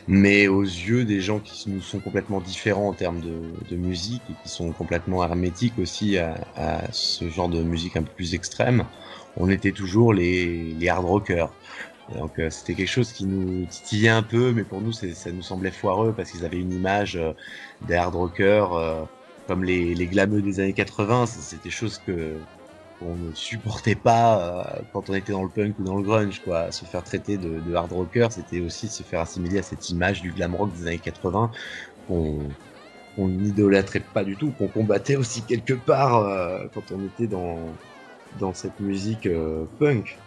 [0.08, 4.36] Mais aux yeux des gens qui nous sont complètement différents en termes de, musique et
[4.36, 8.88] qui sont complètement hermétiques aussi à, ce genre de musique un peu plus extrême,
[9.36, 11.58] on était toujours les, hard rockers.
[12.10, 15.41] Donc euh, c'était quelque chose qui nous titillait un peu, mais pour nous ça nous
[15.41, 17.34] semblait foireux parce qu'ils avaient une image euh,
[17.82, 19.05] des hard rockers euh,
[19.45, 21.26] comme les, les glameux des années 80.
[21.26, 22.47] c- C'était des choses que
[23.00, 24.39] qu'on ne supportait pas
[24.78, 26.41] euh, quand on était dans le punk ou dans le grunge.
[26.43, 26.72] Quoi.
[26.72, 30.22] Se faire traiter de, de hard rocker, c'était aussi se faire assimiler à cette image
[30.22, 31.52] du glam rock des années 80
[32.08, 32.39] qu'on
[33.16, 37.58] qu'on n'idolâtrait pas du tout, qu'on combattait aussi quelque part euh, quand on était dans
[38.39, 40.18] dans cette musique euh, punk.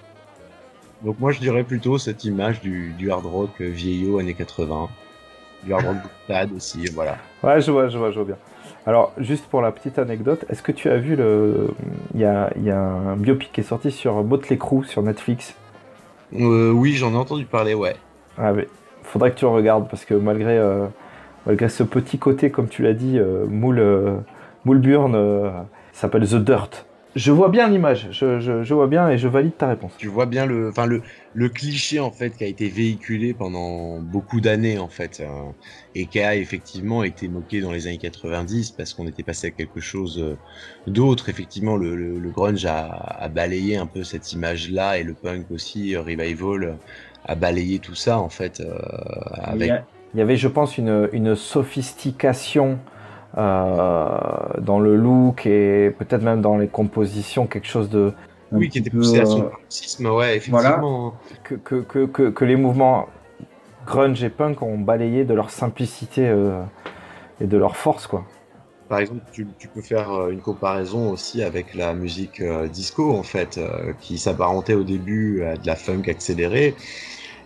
[1.02, 4.88] Donc moi je dirais plutôt cette image du, du hard rock vieillot années 80,
[5.62, 5.96] du hard rock
[6.26, 7.16] boutade aussi, voilà.
[7.42, 8.38] Ouais, je vois, je vois, je vois bien.
[8.86, 11.68] Alors, juste pour la petite anecdote, est-ce que tu as vu le.
[12.14, 15.02] Il y a, il y a un biopic qui est sorti sur Motley Crue sur
[15.02, 15.54] Netflix?
[16.34, 17.96] Euh, oui, j'en ai entendu parler, ouais.
[18.38, 18.68] Ah, mais
[19.02, 20.86] faudrait que tu le regardes parce que malgré, euh,
[21.44, 24.16] malgré ce petit côté, comme tu l'as dit, euh, moule, euh,
[24.64, 25.50] moule burn, euh,
[25.92, 26.86] ça s'appelle The Dirt.
[27.16, 29.92] Je vois bien l'image, je, je- je vois bien et je valide ta réponse.
[29.96, 31.02] Tu vois bien le, enfin le,
[31.34, 35.26] le cliché en fait qui a été véhiculé pendant beaucoup d'années en fait euh,
[35.94, 39.50] et qui a effectivement été moqué dans les années 90 parce qu'on était passé à
[39.50, 40.40] quelque chose euh,
[40.86, 41.28] d'autre.
[41.28, 45.50] Effectivement, le, le, le grunge a, a balayé un peu cette image-là et le punk
[45.50, 46.80] aussi, euh, revival,
[47.24, 48.78] a balayé tout ça en fait euh,
[49.54, 49.84] Il y, a-
[50.14, 52.78] il y avait, je pense, une, une sophistication
[53.36, 58.12] dans le look et peut-être même dans les compositions, quelque chose de.
[58.52, 61.14] oui qui était poussé à son euh, paroxysme, ouais effectivement.
[61.44, 63.08] que, que, que, que, que les mouvements
[63.86, 66.62] grunge et punk ont balayé de leur simplicité euh,
[67.40, 68.24] et de leur force, quoi.
[68.88, 73.12] Par exemple, tu, tu peux faire euh, une comparaison aussi avec la musique euh, disco,
[73.12, 76.74] en fait, euh, qui s'apparentait au début à de la funk accélérée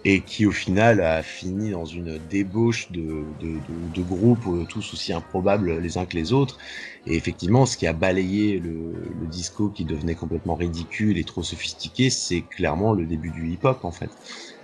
[0.06, 4.66] et qui, au final, a fini dans une débauche de, de, de, de groupes euh,
[4.66, 6.58] tous aussi improbables les uns que les autres.
[7.06, 11.42] Et effectivement, ce qui a balayé le, le disco qui devenait complètement ridicule et trop
[11.42, 14.12] sophistiqué, c'est clairement le début du hip-hop, en fait,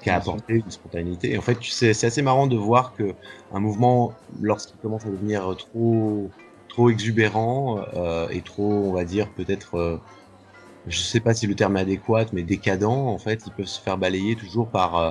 [0.03, 1.33] qui a apporté une spontanéité.
[1.33, 3.17] Et en fait, tu sais, c'est assez marrant de voir que
[3.51, 6.35] un mouvement, lorsqu'il commence à devenir trop
[6.69, 9.99] trop exubérant euh, et trop, on va dire, peut-être, euh,
[10.87, 13.81] je sais pas si le terme est adéquat, mais décadent, en fait, ils peuvent se
[13.83, 15.11] faire balayer toujours par euh,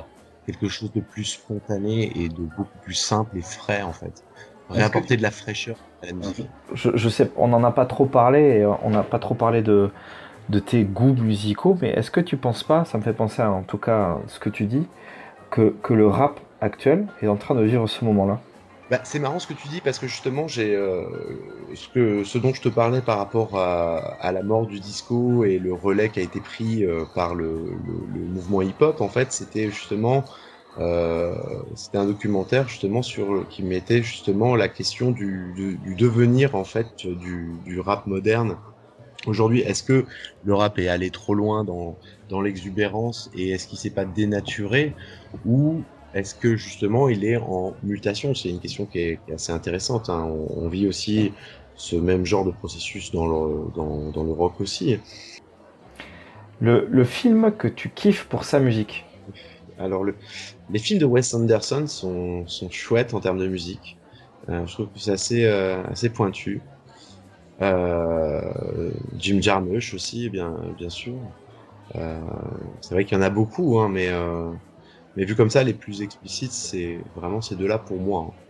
[0.50, 4.24] quelque chose de plus spontané et de beaucoup plus simple et frais, en fait.
[4.68, 6.48] Réapporter de la fraîcheur à la musique.
[6.74, 9.62] Je, je sais, on n'en a pas trop parlé, et on n'a pas trop parlé
[9.62, 9.90] de,
[10.48, 13.50] de tes goûts musicaux, mais est-ce que tu penses pas, ça me fait penser à,
[13.50, 14.86] en tout cas, à ce que tu dis,
[15.50, 18.40] que, que le rap actuel est en train de vivre ce moment-là?
[18.90, 21.04] Bah, c'est marrant ce que tu dis parce que justement j'ai euh,
[21.76, 25.60] ce que ce dont je te parlais par rapport à, la mort du disco et
[25.60, 30.24] le relais qui a été pris euh, par le, mouvement hip-hop en fait c'était justement
[30.78, 31.34] Euh,
[31.74, 37.58] C'était un documentaire justement sur qui mettait justement la question du devenir en fait du,
[37.64, 38.56] du rap moderne.
[39.26, 40.06] Aujourd'hui, est-ce que
[40.44, 44.94] le rap est allé trop loin dans, dans l'exubérance et est-ce qu'il s'est pas dénaturé
[45.44, 45.84] ou
[46.14, 48.34] est-ce que justement il est en mutation?
[48.34, 50.10] C'est une question qui est, qui est assez intéressante.
[50.10, 50.24] Hein.
[50.24, 51.32] On, on vit aussi
[51.76, 54.98] ce même genre de processus dans le, dans, dans le rock aussi.
[56.60, 59.06] Le, le film que tu kiffes pour sa musique?
[59.78, 60.14] Alors, le,
[60.70, 63.96] les films de Wes Anderson sont, sont chouettes en termes de musique.
[64.50, 66.60] Euh, je trouve que c'est assez, euh, assez pointu.
[67.62, 71.14] Euh, Jim Jarmusch aussi, bien, bien sûr.
[72.82, 74.08] C'est vrai qu'il y en a beaucoup, hein, mais,
[75.16, 78.36] mais vu comme ça, les plus explicites, c'est vraiment ces deux-là pour moi.
[78.38, 78.40] hein.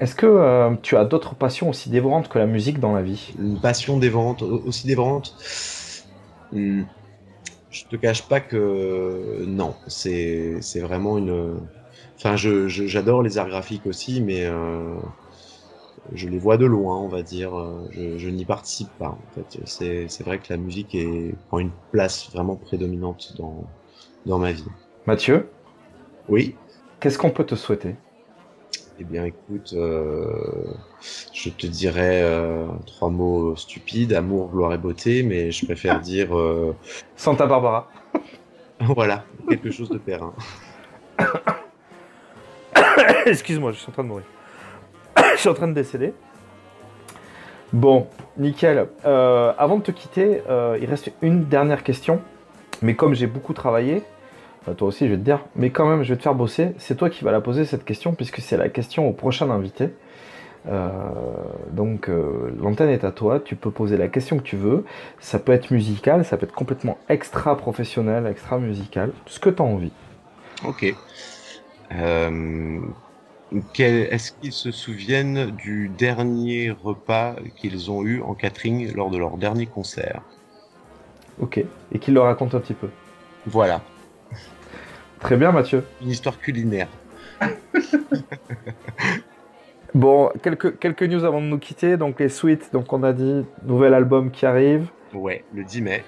[0.00, 3.32] Est-ce que euh, tu as d'autres passions aussi dévorantes que la musique dans la vie?
[3.38, 5.34] Une passion dévorante, au- aussi dévorante?
[6.52, 6.84] Hmm.
[7.70, 11.68] Je te cache pas que non, c'est vraiment une.
[12.18, 15.00] Enfin, j'adore les arts graphiques aussi, mais euh,
[16.12, 17.52] je les vois de loin, on va dire.
[17.90, 19.10] Je, je n'y participe pas.
[19.10, 23.72] En fait, c'est c'est vrai que la musique est, prend une place vraiment prédominante dans
[24.26, 24.72] dans ma vie.
[25.06, 25.57] Mathieu,
[26.28, 26.54] Oui.
[27.00, 27.96] qu'est-ce qu'on peut te souhaiter?
[29.00, 30.74] Eh bien, écoute, euh,
[31.32, 36.36] je te dirais euh, trois mots stupides amour, gloire et beauté, mais je préfère dire
[36.36, 36.74] euh,
[37.14, 37.88] Santa Barbara.
[38.80, 40.34] voilà quelque chose de périn.
[43.26, 44.26] Excuse-moi, je suis en train de mourir.
[45.34, 46.12] je suis en train de décéder.
[47.72, 48.88] Bon, nickel.
[49.04, 50.42] Avant de te quitter,
[50.80, 52.20] il reste une dernière question.
[52.82, 54.02] Mais comme j'ai beaucoup travaillé,
[54.74, 56.74] toi aussi je vais te dire, mais quand même je vais te faire bosser.
[56.78, 59.90] C'est toi qui vas la poser cette question puisque c'est la question au prochain invité.
[60.66, 60.88] Euh,
[61.70, 64.84] donc euh, l'antenne est à toi, tu peux poser la question que tu veux.
[65.20, 69.62] Ça peut être musical, ça peut être complètement extra professionnel, extra musical, ce que tu
[69.62, 69.92] as envie.
[70.66, 70.94] Ok.
[71.92, 72.80] Euh,
[73.78, 79.38] Est-ce qu'ils se souviennent du dernier repas qu'ils ont eu en catering lors de leur
[79.38, 80.22] dernier concert?
[81.40, 82.88] Ok, et qu'il le raconte un petit peu.
[83.46, 83.80] Voilà,
[85.20, 85.84] Très bien Mathieu.
[86.02, 86.88] une histoire culinaire.
[89.94, 91.96] Bon, quelques, quelques news avant de nous quitter.
[91.96, 96.04] Donc les suites, donc on a dit, nouvel album qui arrive Ouais, le 10 mai.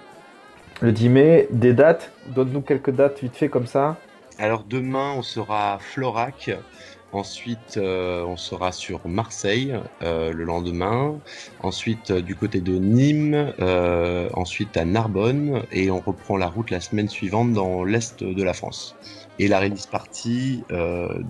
[0.83, 1.49] le 10 mai.
[1.51, 3.97] Des dates, donne-nous quelques dates vite fait comme ça.
[4.39, 6.51] Alors demain, on sera à Florac.
[7.13, 11.19] Ensuite, euh, on sera sur Marseille euh, le lendemain.
[11.61, 13.53] Ensuite, euh, du côté de Nîmes.
[14.35, 15.63] ensuite à Narbonne.
[15.73, 18.97] Et on reprend la route la semaine suivante dans l'est de la France.
[19.39, 20.65] Et la release party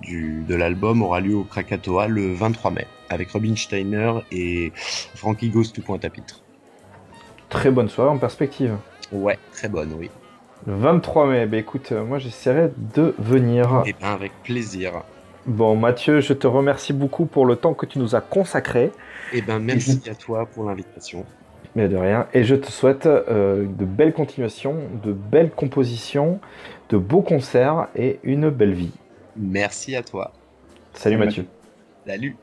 [0.01, 4.71] du, de l'album aura lieu au Krakatoa le 23 mai avec Robin Steiner et
[5.15, 6.41] Frankie Ghost tout point à pitre.
[7.49, 8.75] Très bonne soirée en perspective.
[9.11, 10.09] Ouais, très bonne, oui.
[10.67, 13.83] Le 23 mai, bah écoute, moi j'essaierai de venir.
[13.85, 15.03] Et bien avec plaisir.
[15.45, 18.91] Bon Mathieu, je te remercie beaucoup pour le temps que tu nous as consacré.
[19.33, 21.25] Et ben merci à toi pour l'invitation.
[21.75, 22.27] Mais de rien.
[22.33, 26.39] Et je te souhaite euh, de belles continuations, de belles compositions,
[26.89, 28.91] de beaux concerts et une belle vie.
[29.37, 30.33] Merci à toi.
[30.93, 31.45] Salut Salut, Mathieu.
[32.05, 32.35] Salut.